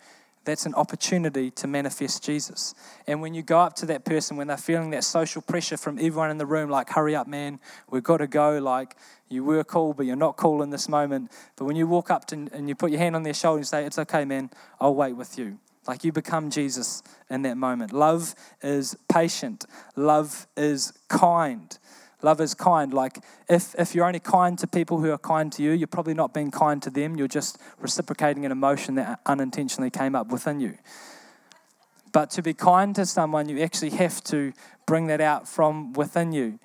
that's 0.46 0.64
an 0.64 0.74
opportunity 0.74 1.50
to 1.50 1.66
manifest 1.66 2.24
Jesus. 2.24 2.74
And 3.06 3.20
when 3.20 3.34
you 3.34 3.42
go 3.42 3.58
up 3.58 3.74
to 3.76 3.86
that 3.86 4.04
person, 4.04 4.38
when 4.38 4.46
they're 4.46 4.56
feeling 4.56 4.90
that 4.90 5.04
social 5.04 5.42
pressure 5.42 5.76
from 5.76 5.98
everyone 5.98 6.30
in 6.30 6.38
the 6.38 6.46
room, 6.46 6.70
like, 6.70 6.88
hurry 6.88 7.14
up, 7.14 7.26
man, 7.26 7.60
we've 7.90 8.02
got 8.02 8.18
to 8.18 8.26
go, 8.26 8.58
like, 8.58 8.96
you 9.28 9.44
were 9.44 9.64
cool, 9.64 9.92
but 9.92 10.06
you're 10.06 10.16
not 10.16 10.36
cool 10.36 10.62
in 10.62 10.70
this 10.70 10.88
moment. 10.88 11.30
But 11.56 11.66
when 11.66 11.76
you 11.76 11.86
walk 11.86 12.10
up 12.10 12.24
to, 12.28 12.48
and 12.52 12.68
you 12.68 12.74
put 12.74 12.90
your 12.90 13.00
hand 13.00 13.14
on 13.14 13.24
their 13.24 13.34
shoulder 13.34 13.58
and 13.58 13.66
say, 13.66 13.84
it's 13.84 13.98
okay, 13.98 14.24
man, 14.24 14.50
I'll 14.80 14.94
wait 14.94 15.12
with 15.12 15.36
you. 15.38 15.58
Like 15.86 16.02
you 16.04 16.12
become 16.12 16.50
Jesus 16.50 17.02
in 17.30 17.42
that 17.42 17.56
moment. 17.56 17.92
Love 17.92 18.34
is 18.62 18.96
patient, 19.08 19.66
love 19.94 20.46
is 20.56 20.92
kind. 21.08 21.78
Love 22.22 22.40
is 22.40 22.54
kind. 22.54 22.92
Like, 22.94 23.18
if, 23.48 23.74
if 23.78 23.94
you're 23.94 24.06
only 24.06 24.20
kind 24.20 24.58
to 24.58 24.66
people 24.66 25.00
who 25.00 25.10
are 25.10 25.18
kind 25.18 25.52
to 25.52 25.62
you, 25.62 25.72
you're 25.72 25.86
probably 25.86 26.14
not 26.14 26.32
being 26.32 26.50
kind 26.50 26.82
to 26.82 26.90
them. 26.90 27.16
You're 27.16 27.28
just 27.28 27.58
reciprocating 27.78 28.44
an 28.46 28.52
emotion 28.52 28.94
that 28.94 29.20
unintentionally 29.26 29.90
came 29.90 30.14
up 30.14 30.28
within 30.28 30.60
you. 30.60 30.78
But 32.12 32.30
to 32.30 32.42
be 32.42 32.54
kind 32.54 32.94
to 32.96 33.04
someone, 33.04 33.48
you 33.48 33.60
actually 33.60 33.90
have 33.90 34.24
to 34.24 34.52
bring 34.86 35.08
that 35.08 35.20
out 35.20 35.46
from 35.46 35.92
within 35.92 36.32
you. 36.32 36.58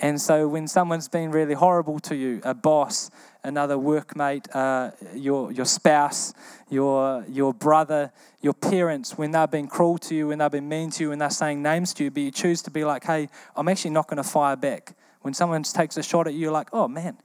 And 0.00 0.20
so 0.20 0.48
when 0.48 0.66
someone's 0.66 1.08
been 1.08 1.30
really 1.30 1.54
horrible 1.54 2.00
to 2.00 2.16
you, 2.16 2.40
a 2.44 2.52
boss, 2.52 3.10
another 3.44 3.76
workmate, 3.76 4.46
uh, 4.54 4.90
your, 5.14 5.52
your 5.52 5.66
spouse, 5.66 6.34
your, 6.68 7.24
your 7.28 7.54
brother, 7.54 8.12
your 8.40 8.54
parents, 8.54 9.16
when 9.16 9.30
they've 9.30 9.50
been 9.50 9.68
cruel 9.68 9.98
to 9.98 10.14
you, 10.14 10.28
when 10.28 10.38
they've 10.38 10.50
been 10.50 10.68
mean 10.68 10.90
to 10.90 11.04
you, 11.04 11.10
when 11.10 11.18
they're 11.20 11.30
saying 11.30 11.62
names 11.62 11.94
to 11.94 12.04
you, 12.04 12.10
but 12.10 12.22
you 12.22 12.30
choose 12.30 12.60
to 12.62 12.70
be 12.70 12.84
like, 12.84 13.04
hey, 13.04 13.28
I'm 13.54 13.68
actually 13.68 13.92
not 13.92 14.08
going 14.08 14.16
to 14.16 14.28
fire 14.28 14.56
back. 14.56 14.94
When 15.22 15.32
someone 15.32 15.62
takes 15.62 15.96
a 15.96 16.02
shot 16.02 16.26
at 16.26 16.34
you, 16.34 16.40
you're 16.40 16.52
like, 16.52 16.68
oh 16.72 16.88
man, 16.88 17.16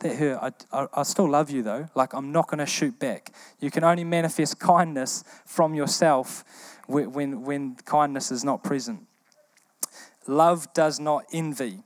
that 0.00 0.16
hurt. 0.16 0.38
I, 0.72 0.82
I, 0.82 0.86
I 0.94 1.02
still 1.02 1.28
love 1.28 1.50
you 1.50 1.62
though. 1.62 1.88
Like, 1.94 2.12
I'm 2.14 2.32
not 2.32 2.48
going 2.48 2.58
to 2.58 2.66
shoot 2.66 2.98
back. 2.98 3.32
You 3.60 3.70
can 3.70 3.82
only 3.84 4.04
manifest 4.04 4.58
kindness 4.60 5.24
from 5.44 5.74
yourself 5.74 6.44
when, 6.86 7.12
when, 7.12 7.42
when 7.42 7.74
kindness 7.84 8.30
is 8.30 8.44
not 8.44 8.62
present. 8.62 9.06
Love 10.26 10.72
does 10.74 10.98
not 10.98 11.24
envy. 11.32 11.82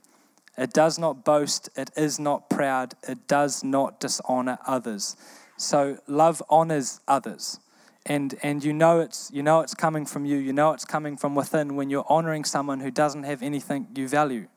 It 0.57 0.73
does 0.73 0.99
not 0.99 1.23
boast. 1.23 1.69
It 1.75 1.91
is 1.95 2.19
not 2.19 2.49
proud. 2.49 2.93
It 3.07 3.27
does 3.27 3.63
not 3.63 3.99
dishonor 3.99 4.59
others. 4.67 5.15
So 5.57 5.97
love 6.07 6.41
honors 6.49 6.99
others. 7.07 7.59
And, 8.05 8.35
and 8.41 8.63
you 8.63 8.73
know 8.73 8.99
it's 8.99 9.29
you 9.31 9.43
know 9.43 9.61
it's 9.61 9.75
coming 9.75 10.07
from 10.07 10.25
you 10.25 10.37
you 10.37 10.53
know 10.53 10.71
it's 10.71 10.85
coming 10.85 11.17
from 11.17 11.35
within 11.35 11.75
when 11.75 11.91
you're 11.91 12.05
honoring 12.09 12.43
someone 12.45 12.79
who 12.79 12.89
doesn't 12.89 13.23
have 13.23 13.43
anything 13.43 13.87
you 13.93 14.07
value 14.07 14.47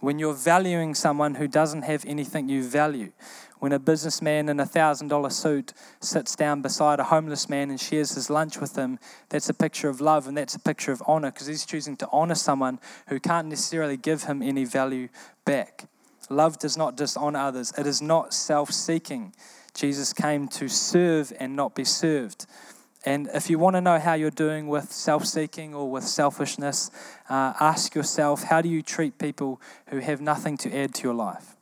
when 0.00 0.18
you're 0.18 0.34
valuing 0.34 0.94
someone 0.94 1.36
who 1.36 1.46
doesn't 1.46 1.82
have 1.82 2.04
anything 2.06 2.48
you 2.48 2.62
value 2.62 3.12
when 3.60 3.72
a 3.72 3.78
businessman 3.78 4.48
in 4.48 4.58
a 4.58 4.66
thousand 4.66 5.08
dollar 5.08 5.30
suit 5.30 5.72
sits 6.00 6.34
down 6.34 6.62
beside 6.62 6.98
a 6.98 7.04
homeless 7.04 7.48
man 7.48 7.70
and 7.70 7.78
shares 7.78 8.14
his 8.14 8.28
lunch 8.28 8.58
with 8.58 8.74
him, 8.74 8.98
that's 9.28 9.48
a 9.48 9.54
picture 9.54 9.88
of 9.88 10.00
love 10.00 10.26
and 10.26 10.36
that's 10.36 10.54
a 10.54 10.58
picture 10.58 10.92
of 10.92 11.02
honor 11.06 11.30
because 11.30 11.46
he's 11.46 11.66
choosing 11.66 11.96
to 11.96 12.08
honor 12.10 12.34
someone 12.34 12.80
who 13.08 13.20
can't 13.20 13.48
necessarily 13.48 13.96
give 13.96 14.24
him 14.24 14.42
any 14.42 14.64
value 14.64 15.08
back. 15.44 15.84
Love 16.30 16.58
does 16.58 16.76
not 16.76 16.96
dishonor 16.96 17.38
others, 17.38 17.72
it 17.78 17.86
is 17.86 18.00
not 18.02 18.32
self 18.32 18.70
seeking. 18.70 19.32
Jesus 19.74 20.12
came 20.12 20.48
to 20.48 20.68
serve 20.68 21.32
and 21.38 21.54
not 21.54 21.74
be 21.74 21.84
served. 21.84 22.46
And 23.04 23.30
if 23.32 23.48
you 23.48 23.58
want 23.58 23.76
to 23.76 23.80
know 23.80 23.98
how 23.98 24.12
you're 24.14 24.30
doing 24.30 24.68
with 24.68 24.92
self 24.92 25.24
seeking 25.24 25.74
or 25.74 25.90
with 25.90 26.04
selfishness, 26.04 26.90
uh, 27.28 27.54
ask 27.58 27.94
yourself 27.94 28.44
how 28.44 28.60
do 28.60 28.68
you 28.68 28.82
treat 28.82 29.18
people 29.18 29.60
who 29.88 29.98
have 29.98 30.20
nothing 30.20 30.56
to 30.58 30.76
add 30.76 30.94
to 30.96 31.04
your 31.04 31.14
life? 31.14 31.56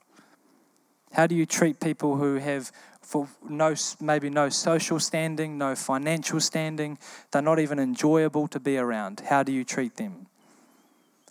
How 1.12 1.26
do 1.26 1.34
you 1.34 1.46
treat 1.46 1.80
people 1.80 2.16
who 2.16 2.36
have 2.36 2.72
for 3.08 3.26
no 3.48 3.74
maybe 4.00 4.28
no 4.28 4.50
social 4.50 5.00
standing, 5.00 5.56
no 5.56 5.74
financial 5.74 6.40
standing, 6.40 6.98
they're 7.30 7.40
not 7.40 7.58
even 7.58 7.78
enjoyable 7.78 8.46
to 8.48 8.60
be 8.60 8.76
around. 8.76 9.20
How 9.20 9.42
do 9.42 9.50
you 9.50 9.64
treat 9.64 9.96
them? 9.96 10.26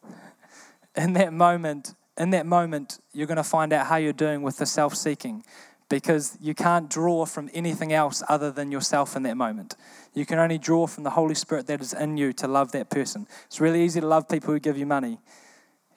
In 0.96 1.13
that 1.13 1.34
moment, 1.34 1.93
in 2.17 2.32
that 2.32 2.48
moment, 2.48 2.98
you're 3.13 3.28
going 3.28 3.38
to 3.38 3.43
find 3.43 3.72
out 3.72 3.86
how 3.86 3.98
you're 3.98 4.12
doing 4.12 4.41
with 4.41 4.58
the 4.58 4.65
self-seeking 4.65 5.43
because 5.89 6.38
you 6.41 6.54
can't 6.54 6.89
draw 6.89 7.26
from 7.26 7.50
anything 7.54 7.93
else 7.93 8.21
other 8.28 8.52
than 8.52 8.71
yourself 8.71 9.15
in 9.15 9.23
that 9.23 9.38
moment. 9.38 9.76
You 10.13 10.26
can 10.26 10.39
only 10.39 10.58
draw 10.58 10.88
from 10.88 11.04
the 11.04 11.12
Holy 11.12 11.36
Spirit 11.36 11.67
that 11.67 11.82
is 11.82 11.93
in 11.93 12.17
you 12.17 12.34
to 12.34 12.47
love 12.47 12.71
that 12.73 12.89
person. 12.89 13.28
It's 13.45 13.62
really 13.62 13.84
easy 13.84 14.02
to 14.02 14.08
love 14.08 14.28
people 14.28 14.54
who 14.54 14.60
give 14.60 14.78
you 14.78 14.86
money 14.86 15.19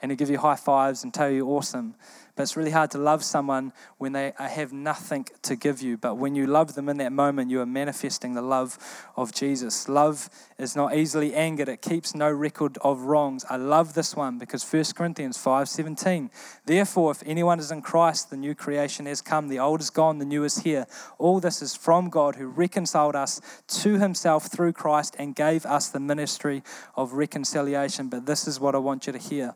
and 0.03 0.11
who 0.11 0.17
give 0.17 0.31
you 0.31 0.39
high 0.39 0.57
fives 0.57 1.05
and 1.05 1.13
tell 1.13 1.31
you 1.31 1.47
awesome. 1.49 1.95
But 2.37 2.45
it's 2.45 2.57
really 2.57 2.71
hard 2.71 2.91
to 2.93 2.99
love 2.99 3.23
someone 3.23 3.73
when 3.99 4.13
they 4.13 4.33
have 4.39 4.73
nothing 4.73 5.27
to 5.43 5.57
give 5.57 5.83
you. 5.83 5.99
But 5.99 6.15
when 6.15 6.35
you 6.35 6.47
love 6.47 6.75
them 6.75 6.89
in 6.89 6.97
that 6.99 7.13
moment, 7.13 7.51
you 7.51 7.61
are 7.61 7.67
manifesting 7.67 8.35
the 8.35 8.41
love 8.41 8.79
of 9.15 9.35
Jesus. 9.35 9.91
Love 9.91 10.31
is 10.57 10.75
not 10.75 10.97
easily 10.97 11.35
angered, 11.35 11.69
it 11.69 11.83
keeps 11.83 12.15
no 12.15 12.31
record 12.31 12.79
of 12.83 13.03
wrongs. 13.03 13.45
I 13.51 13.57
love 13.57 13.95
this 13.95 14.17
one 14.17 14.39
because 14.39 14.63
1 14.63 14.95
Corinthians 14.95 15.37
5:17. 15.37 16.31
Therefore, 16.65 17.11
if 17.11 17.23
anyone 17.27 17.59
is 17.59 17.71
in 17.71 17.83
Christ, 17.83 18.31
the 18.31 18.37
new 18.37 18.55
creation 18.55 19.07
has 19.07 19.21
come, 19.21 19.49
the 19.49 19.59
old 19.59 19.81
is 19.81 19.91
gone, 19.91 20.19
the 20.19 20.25
new 20.25 20.45
is 20.45 20.59
here. 20.59 20.87
All 21.19 21.41
this 21.41 21.61
is 21.61 21.75
from 21.77 22.09
God 22.09 22.37
who 22.37 22.47
reconciled 22.47 23.17
us 23.17 23.41
to 23.83 23.99
himself 23.99 24.47
through 24.47 24.73
Christ 24.73 25.15
and 25.19 25.35
gave 25.35 25.67
us 25.67 25.89
the 25.89 26.01
ministry 26.01 26.63
of 26.95 27.13
reconciliation. 27.13 28.09
But 28.09 28.27
this 28.27 28.49
is 28.49 28.61
what 28.61 28.75
I 28.75 28.79
want 28.79 29.07
you 29.07 29.13
to 29.13 29.19
hear 29.19 29.55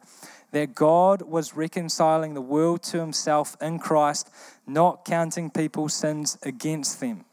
that 0.54 0.72
God 0.72 1.22
was 1.22 1.56
reconciling 1.56 2.34
the 2.34 2.40
world 2.40 2.84
to 2.84 3.00
himself 3.00 3.56
in 3.60 3.80
Christ, 3.80 4.30
not 4.68 5.04
counting 5.04 5.50
people's 5.50 5.94
sins 5.94 6.38
against 6.44 7.00
them. 7.00 7.24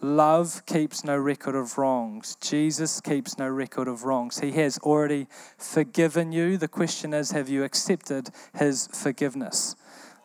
Love 0.00 0.66
keeps 0.66 1.04
no 1.04 1.16
record 1.16 1.54
of 1.54 1.78
wrongs. 1.78 2.36
Jesus 2.40 3.00
keeps 3.00 3.38
no 3.38 3.48
record 3.48 3.86
of 3.86 4.02
wrongs. 4.02 4.40
He 4.40 4.50
has 4.50 4.78
already 4.78 5.28
forgiven 5.56 6.32
you. 6.32 6.56
The 6.56 6.66
question 6.66 7.14
is, 7.14 7.30
have 7.30 7.48
you 7.48 7.62
accepted 7.62 8.30
his 8.58 8.88
forgiveness? 8.88 9.76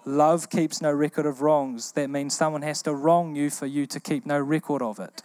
Love 0.03 0.49
keeps 0.49 0.81
no 0.81 0.91
record 0.91 1.27
of 1.27 1.43
wrongs. 1.43 1.91
That 1.91 2.09
means 2.09 2.35
someone 2.35 2.63
has 2.63 2.81
to 2.81 2.95
wrong 2.95 3.35
you 3.35 3.51
for 3.51 3.67
you 3.67 3.85
to 3.85 3.99
keep 3.99 4.25
no 4.25 4.39
record 4.39 4.81
of 4.81 4.99
it. 4.99 5.21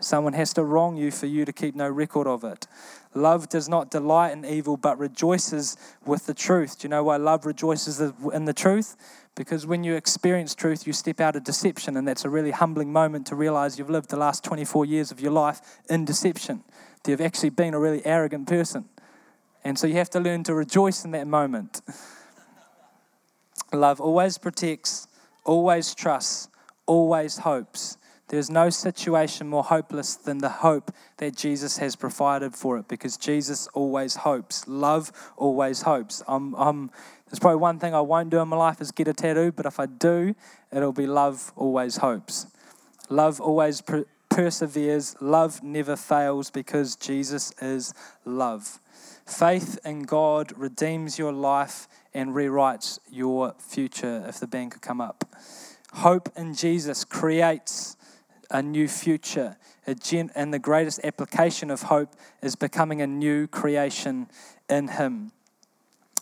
Someone 0.00 0.34
has 0.34 0.52
to 0.54 0.64
wrong 0.64 0.96
you 0.98 1.10
for 1.10 1.26
you 1.26 1.46
to 1.46 1.52
keep 1.52 1.74
no 1.74 1.88
record 1.88 2.26
of 2.26 2.44
it. 2.44 2.66
Love 3.14 3.48
does 3.48 3.68
not 3.68 3.90
delight 3.90 4.32
in 4.32 4.44
evil, 4.44 4.76
but 4.76 4.98
rejoices 4.98 5.76
with 6.04 6.26
the 6.26 6.34
truth. 6.34 6.80
Do 6.80 6.86
you 6.86 6.88
know 6.88 7.04
why 7.04 7.16
love 7.16 7.46
rejoices 7.46 8.00
in 8.00 8.44
the 8.44 8.52
truth? 8.52 8.96
Because 9.36 9.66
when 9.66 9.84
you 9.84 9.94
experience 9.94 10.54
truth, 10.54 10.86
you 10.86 10.92
step 10.92 11.20
out 11.20 11.36
of 11.36 11.44
deception, 11.44 11.96
and 11.96 12.06
that's 12.06 12.24
a 12.24 12.28
really 12.28 12.50
humbling 12.50 12.92
moment 12.92 13.26
to 13.28 13.36
realize 13.36 13.78
you've 13.78 13.90
lived 13.90 14.10
the 14.10 14.16
last 14.16 14.42
24 14.42 14.84
years 14.84 15.10
of 15.12 15.20
your 15.20 15.30
life 15.30 15.60
in 15.88 16.04
deception. 16.04 16.64
That 17.02 17.10
you've 17.12 17.20
actually 17.20 17.50
been 17.50 17.74
a 17.74 17.78
really 17.78 18.04
arrogant 18.04 18.48
person. 18.48 18.86
And 19.62 19.78
so 19.78 19.86
you 19.86 19.94
have 19.94 20.10
to 20.10 20.20
learn 20.20 20.42
to 20.44 20.54
rejoice 20.54 21.04
in 21.04 21.12
that 21.12 21.26
moment. 21.26 21.82
Love 23.72 24.00
always 24.00 24.38
protects, 24.38 25.06
always 25.44 25.94
trusts, 25.94 26.48
always 26.86 27.38
hopes 27.38 27.96
there's 28.28 28.50
no 28.50 28.70
situation 28.70 29.48
more 29.48 29.64
hopeless 29.64 30.16
than 30.16 30.38
the 30.38 30.48
hope 30.48 30.90
that 31.18 31.36
Jesus 31.36 31.78
has 31.78 31.94
provided 31.94 32.54
for 32.54 32.78
it 32.78 32.88
because 32.88 33.16
Jesus 33.16 33.66
always 33.74 34.16
hopes. 34.16 34.66
Love 34.66 35.12
always 35.36 35.82
hopes. 35.82 36.22
I'm, 36.26 36.54
I'm, 36.54 36.90
there's 37.28 37.38
probably 37.38 37.60
one 37.60 37.78
thing 37.78 37.94
I 37.94 38.00
won't 38.00 38.30
do 38.30 38.40
in 38.40 38.48
my 38.48 38.56
life 38.56 38.80
is 38.80 38.92
get 38.92 39.08
a 39.08 39.12
tattoo, 39.12 39.52
but 39.52 39.66
if 39.66 39.78
I 39.78 39.86
do, 39.86 40.34
it'll 40.72 40.92
be 40.92 41.06
love 41.06 41.52
always 41.54 41.98
hopes. 41.98 42.46
Love 43.10 43.40
always 43.40 43.82
per- 43.82 44.06
perseveres. 44.30 45.16
Love 45.20 45.62
never 45.62 45.94
fails 45.94 46.50
because 46.50 46.96
Jesus 46.96 47.52
is 47.60 47.92
love. 48.24 48.80
Faith 49.26 49.78
in 49.84 50.02
God 50.02 50.52
redeems 50.56 51.18
your 51.18 51.32
life 51.32 51.88
and 52.12 52.30
rewrites 52.30 52.98
your 53.10 53.54
future 53.58 54.24
if 54.28 54.40
the 54.40 54.46
band 54.46 54.72
could 54.72 54.82
come 54.82 55.00
up. 55.00 55.24
Hope 55.92 56.30
in 56.36 56.54
Jesus 56.54 57.04
creates 57.04 57.96
a 58.50 58.62
new 58.62 58.88
future. 58.88 59.56
Gen- 60.00 60.30
and 60.34 60.52
the 60.52 60.58
greatest 60.58 61.00
application 61.04 61.70
of 61.70 61.82
hope 61.82 62.14
is 62.42 62.56
becoming 62.56 63.00
a 63.00 63.06
new 63.06 63.46
creation 63.46 64.28
in 64.68 64.88
Him. 64.88 65.32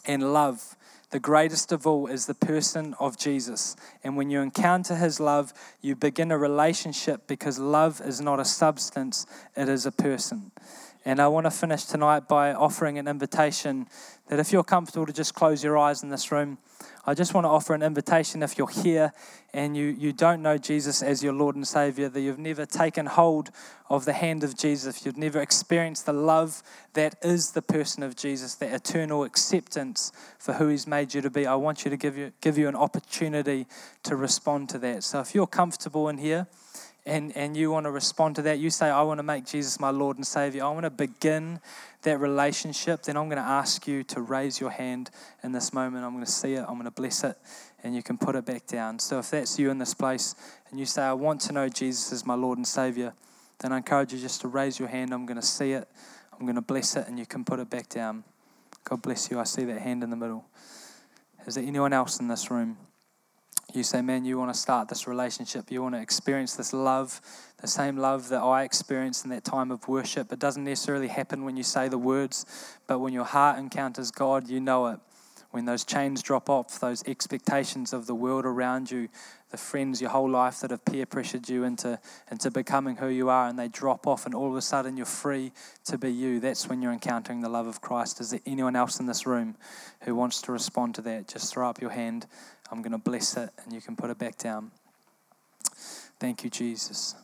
And 0.05 0.33
love, 0.33 0.77
the 1.11 1.21
greatest 1.21 1.71
of 1.71 1.87
all, 1.87 2.07
is 2.07 2.27
the 2.27 2.35
person 2.35 2.95
of 2.99 3.17
Jesus. 3.17 3.77
And 4.03 4.17
when 4.17 4.31
you 4.31 4.41
encounter 4.41 4.97
His 4.97 5.21
love, 5.21 5.53
you 5.81 5.95
begin 5.95 6.33
a 6.33 6.39
relationship 6.39 7.27
because 7.27 7.59
love 7.59 8.01
is 8.05 8.21
not 8.21 8.41
a 8.41 8.45
substance, 8.45 9.27
it 9.57 9.69
is 9.69 9.87
a 9.87 9.93
person. 9.93 10.51
And 11.05 11.21
I 11.21 11.27
want 11.29 11.47
to 11.47 11.51
finish 11.51 11.85
tonight 11.85 12.29
by 12.29 12.53
offering 12.53 12.97
an 12.97 13.09
invitation 13.09 13.89
that 14.29 14.39
if 14.39 14.53
you're 14.53 14.63
comfortable 14.63 15.07
to 15.07 15.13
just 15.13 15.35
close 15.35 15.63
your 15.63 15.77
eyes 15.77 16.03
in 16.03 16.11
this 16.11 16.31
room, 16.31 16.59
I 17.05 17.15
just 17.15 17.35
want 17.35 17.45
to 17.47 17.49
offer 17.49 17.75
an 17.75 17.83
invitation 17.83 18.45
if 18.45 18.57
you're 18.57 18.69
here 18.69 19.13
and 19.53 19.77
you, 19.77 19.87
you 19.87 20.13
don't 20.13 20.41
know 20.41 20.57
Jesus 20.57 21.03
as 21.03 21.21
your 21.21 21.33
Lord 21.33 21.57
and 21.57 21.67
Savior, 21.67 22.09
that 22.09 22.21
you've 22.21 22.39
never 22.39 22.65
taken 22.65 23.07
hold 23.07 23.51
of 23.91 24.05
the 24.05 24.13
hand 24.13 24.45
of 24.45 24.57
Jesus, 24.57 25.05
you've 25.05 25.19
never 25.19 25.41
experienced 25.41 26.07
the 26.07 26.13
love 26.13 26.63
that 26.95 27.17
is 27.23 27.53
the 27.53 27.61
person 27.61 28.03
of 28.05 28.15
Jesus, 28.15 28.55
that 28.55 28.73
eternal 28.73 29.25
acceptance 29.25 30.13
for 30.39 30.55
who 30.55 30.69
He's 30.69 30.87
made 30.87 31.13
you 31.13 31.21
to 31.21 31.31
be, 31.31 31.47
I 31.47 31.57
want 31.57 31.85
you 31.85 31.91
to 31.91 31.97
give 31.97 32.17
you, 32.17 32.33
give 32.41 32.57
you 32.57 32.69
an 32.69 32.77
opportunity 32.77 33.67
to 34.05 34.15
respond 34.15 34.69
to 34.71 34.79
that. 34.79 35.03
So 35.03 35.21
if 35.21 35.35
you're 35.35 35.47
comfortable 35.49 36.09
in 36.09 36.19
here, 36.19 36.47
and, 37.05 37.37
and 37.37 37.57
you 37.57 37.71
want 37.71 37.85
to 37.85 37.91
respond 37.91 38.37
to 38.37 38.43
that, 38.43 38.61
you 38.61 38.71
say, 38.71 38.89
I 38.89 39.03
want 39.03 39.19
to 39.19 39.25
make 39.25 39.45
Jesus 39.45 39.81
my 39.81 39.91
Lord 39.91 40.17
and 40.19 40.27
Savior. 40.27 40.65
I 40.65 40.71
want 40.71 40.85
to 40.85 40.91
begin 40.91 41.61
that 42.03 42.19
relationship, 42.19 43.03
then 43.03 43.17
I'm 43.17 43.29
going 43.29 43.43
to 43.43 43.49
ask 43.49 43.87
you 43.87 44.03
to 44.05 44.21
raise 44.21 44.61
your 44.61 44.71
hand 44.71 45.11
in 45.43 45.53
this 45.53 45.73
moment. 45.73 46.05
I'm 46.05 46.13
going 46.13 46.25
to 46.25 46.31
see 46.31 46.55
it, 46.55 46.65
I'm 46.67 46.75
going 46.75 46.85
to 46.85 46.91
bless 46.91 47.25
it, 47.25 47.37
and 47.83 47.95
you 47.95 48.03
can 48.03 48.19
put 48.19 48.35
it 48.35 48.45
back 48.45 48.67
down. 48.67 48.99
So 48.99 49.19
if 49.19 49.31
that's 49.31 49.59
you 49.59 49.71
in 49.71 49.79
this 49.79 49.95
place 49.95 50.35
and 50.71 50.79
you 50.79 50.87
say, 50.87 51.03
I 51.03 51.13
want 51.13 51.41
to 51.43 51.53
know 51.53 51.69
Jesus 51.69 52.13
as 52.13 52.27
my 52.27 52.35
Lord 52.35 52.59
and 52.59 52.67
Savior, 52.67 53.15
then 53.61 53.73
I 53.73 53.79
encourage 53.79 54.13
you 54.13 54.19
just 54.19 54.41
to 54.43 54.49
raise 54.49 54.79
your 54.79 54.89
hand. 54.89 55.13
I'm 55.13 55.27
going 55.27 55.41
to 55.41 55.47
see 55.47 55.73
it, 55.73 55.89
I'm 56.33 56.47
going 56.47 56.57
to 56.57 56.63
bless 56.63 56.97
it, 56.97 57.07
and 57.09 57.19
you 57.19 57.27
can 57.27 57.45
put 57.45 57.61
it 57.61 57.71
back 57.71 57.89
down. 57.89 58.25
God 58.85 59.03
bless 59.03 59.31
you. 59.31 59.39
I 59.39 59.45
see 59.45 59.65
that 59.65 59.81
hand 59.81 60.03
in 60.03 60.11
the 60.11 60.17
middle. 60.17 60.45
Is 61.47 61.55
there 61.55 61.65
anyone 61.65 61.93
else 61.93 62.21
in 62.21 62.29
this 62.29 62.51
room? 62.51 62.77
You 63.77 63.83
say, 63.83 64.03
man, 64.03 64.25
you 64.25 64.39
want 64.39 64.53
to 64.53 64.59
start 64.59 64.89
this 64.89 65.07
relationship, 65.07 65.71
you 65.71 65.83
want 65.83 65.95
to 65.95 66.01
experience 66.01 66.55
this 66.57 66.73
love, 66.73 67.21
the 67.61 67.69
same 67.69 67.97
love 67.97 68.29
that 68.29 68.43
I 68.43 68.65
experienced 68.65 69.25
in 69.25 69.31
that 69.31 69.45
time 69.45 69.71
of 69.71 69.89
worship. 69.89 70.33
It 70.33 70.39
doesn't 70.39 70.65
necessarily 70.65 71.09
happen 71.09 71.45
when 71.45 71.57
you 71.57 71.63
say 71.63 71.89
the 71.89 71.99
words, 71.99 72.45
but 72.87 72.99
when 72.99 73.13
your 73.13 73.25
heart 73.25 73.59
encounters 73.59 74.11
God, 74.11 74.49
you 74.49 74.61
know 74.61 74.87
it. 74.89 75.01
when 75.53 75.67
those 75.67 75.85
chains 75.85 76.23
drop 76.23 76.49
off, 76.49 76.81
those 76.81 77.07
expectations 77.07 77.93
of 77.93 78.07
the 78.07 78.15
world 78.15 78.47
around 78.47 78.91
you, 78.91 79.09
the 79.51 79.59
friends 79.59 80.01
your 80.01 80.09
whole 80.09 80.31
life 80.31 80.61
that 80.61 80.71
have 80.71 80.83
peer 80.87 81.05
pressured 81.05 81.47
you 81.47 81.63
into, 81.65 82.01
into 82.31 82.51
becoming 82.51 82.97
who 82.97 83.09
you 83.09 83.29
are, 83.29 83.49
and 83.49 83.59
they 83.59 83.69
drop 83.69 84.07
off, 84.07 84.25
and 84.25 84.35
all 84.35 84.49
of 84.49 84.57
a 84.57 84.63
sudden 84.63 84.97
you're 84.97 85.05
free 85.05 85.53
to 85.85 85.99
be 85.99 86.11
you. 86.11 86.41
That's 86.41 86.69
when 86.69 86.81
you're 86.81 86.93
encountering 86.93 87.43
the 87.43 87.51
love 87.51 87.67
of 87.67 87.83
Christ. 87.83 88.19
Is 88.19 88.31
there 88.31 88.41
anyone 88.47 88.75
else 88.75 88.99
in 88.99 89.05
this 89.05 89.27
room 89.27 89.57
who 90.01 90.15
wants 90.15 90.41
to 90.43 90.53
respond 90.53 90.95
to 90.95 91.03
that? 91.03 91.29
Just 91.29 91.53
throw 91.53 91.69
up 91.69 91.83
your 91.83 91.91
hand. 91.91 92.27
I'm 92.73 92.81
going 92.81 92.93
to 92.93 92.99
bless 92.99 93.37
it, 93.37 93.51
and 93.63 93.75
you 93.75 93.83
can 93.83 93.97
put 93.97 94.09
it 94.09 94.19
back 94.19 94.39
down. 94.39 94.71
Thank 96.19 96.43
you, 96.43 96.49
Jesus. 96.49 97.15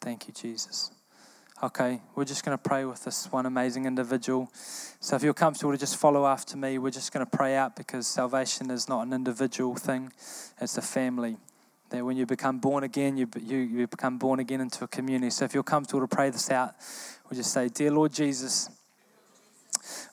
Thank 0.00 0.26
you, 0.26 0.32
Jesus. 0.32 0.90
Okay, 1.62 2.00
we're 2.14 2.24
just 2.24 2.42
going 2.42 2.56
to 2.56 2.62
pray 2.62 2.86
with 2.86 3.04
this 3.04 3.30
one 3.30 3.44
amazing 3.44 3.84
individual. 3.84 4.48
So 5.00 5.14
if 5.14 5.22
you're 5.22 5.34
comfortable 5.34 5.72
to 5.72 5.78
just 5.78 5.96
follow 5.96 6.26
after 6.26 6.56
me, 6.56 6.78
we're 6.78 6.90
just 6.90 7.12
going 7.12 7.26
to 7.26 7.30
pray 7.30 7.54
out 7.54 7.76
because 7.76 8.06
salvation 8.06 8.70
is 8.70 8.88
not 8.88 9.06
an 9.06 9.12
individual 9.12 9.74
thing, 9.74 10.10
it's 10.58 10.78
a 10.78 10.82
family. 10.82 11.36
That 11.90 12.02
when 12.02 12.16
you 12.16 12.24
become 12.24 12.58
born 12.58 12.82
again, 12.82 13.18
you, 13.18 13.28
you, 13.38 13.58
you 13.58 13.86
become 13.88 14.16
born 14.16 14.40
again 14.40 14.62
into 14.62 14.84
a 14.84 14.88
community. 14.88 15.30
So 15.30 15.44
if 15.44 15.52
you're 15.52 15.62
comfortable 15.62 16.00
to 16.00 16.06
pray 16.06 16.30
this 16.30 16.50
out, 16.50 16.74
we'll 17.28 17.36
just 17.36 17.52
say, 17.52 17.68
Dear 17.68 17.90
Lord 17.90 18.12
Jesus, 18.12 18.70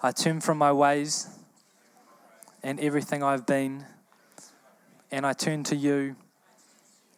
I 0.01 0.11
turn 0.11 0.41
from 0.41 0.57
my 0.57 0.73
ways 0.73 1.29
and 2.61 2.77
everything 2.81 3.23
I've 3.23 3.45
been, 3.45 3.85
and 5.11 5.25
I 5.25 5.33
turn 5.33 5.63
to 5.65 5.75
you 5.75 6.15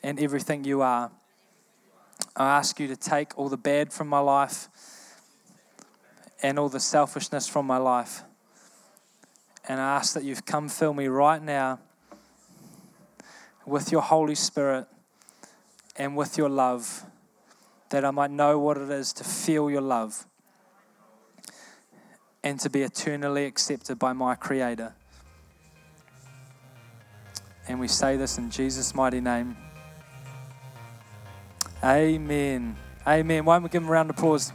and 0.03 0.19
everything 0.19 0.63
you 0.63 0.81
are. 0.81 1.11
I 2.35 2.57
ask 2.57 2.79
you 2.79 2.87
to 2.87 2.95
take 2.95 3.37
all 3.37 3.49
the 3.49 3.57
bad 3.57 3.91
from 3.91 4.07
my 4.07 4.19
life 4.19 4.69
and 6.43 6.59
all 6.59 6.69
the 6.69 6.79
selfishness 6.79 7.47
from 7.47 7.65
my 7.65 7.77
life. 7.77 8.23
And 9.67 9.79
I 9.79 9.95
ask 9.95 10.13
that 10.13 10.23
you've 10.23 10.45
come 10.45 10.69
fill 10.69 10.93
me 10.93 11.07
right 11.07 11.41
now 11.41 11.79
with 13.65 13.91
your 13.91 14.01
Holy 14.01 14.35
Spirit 14.35 14.87
and 15.97 16.15
with 16.15 16.37
your 16.37 16.49
love, 16.49 17.03
that 17.89 18.05
I 18.05 18.11
might 18.11 18.31
know 18.31 18.59
what 18.59 18.77
it 18.77 18.89
is 18.89 19.11
to 19.13 19.23
feel 19.23 19.69
your 19.69 19.81
love 19.81 20.25
and 22.43 22.59
to 22.59 22.69
be 22.69 22.83
eternally 22.83 23.45
accepted 23.45 23.99
by 23.99 24.13
my 24.13 24.35
Creator. 24.35 24.93
And 27.67 27.79
we 27.79 27.87
say 27.87 28.15
this 28.17 28.37
in 28.37 28.49
Jesus' 28.49 28.95
mighty 28.95 29.19
name. 29.19 29.57
Amen. 31.83 32.75
Amen. 33.05 33.45
Why 33.45 33.55
don't 33.55 33.63
we 33.63 33.69
give 33.69 33.83
him 33.83 33.89
a 33.89 33.91
round 33.91 34.09
of 34.09 34.17
applause? 34.17 34.51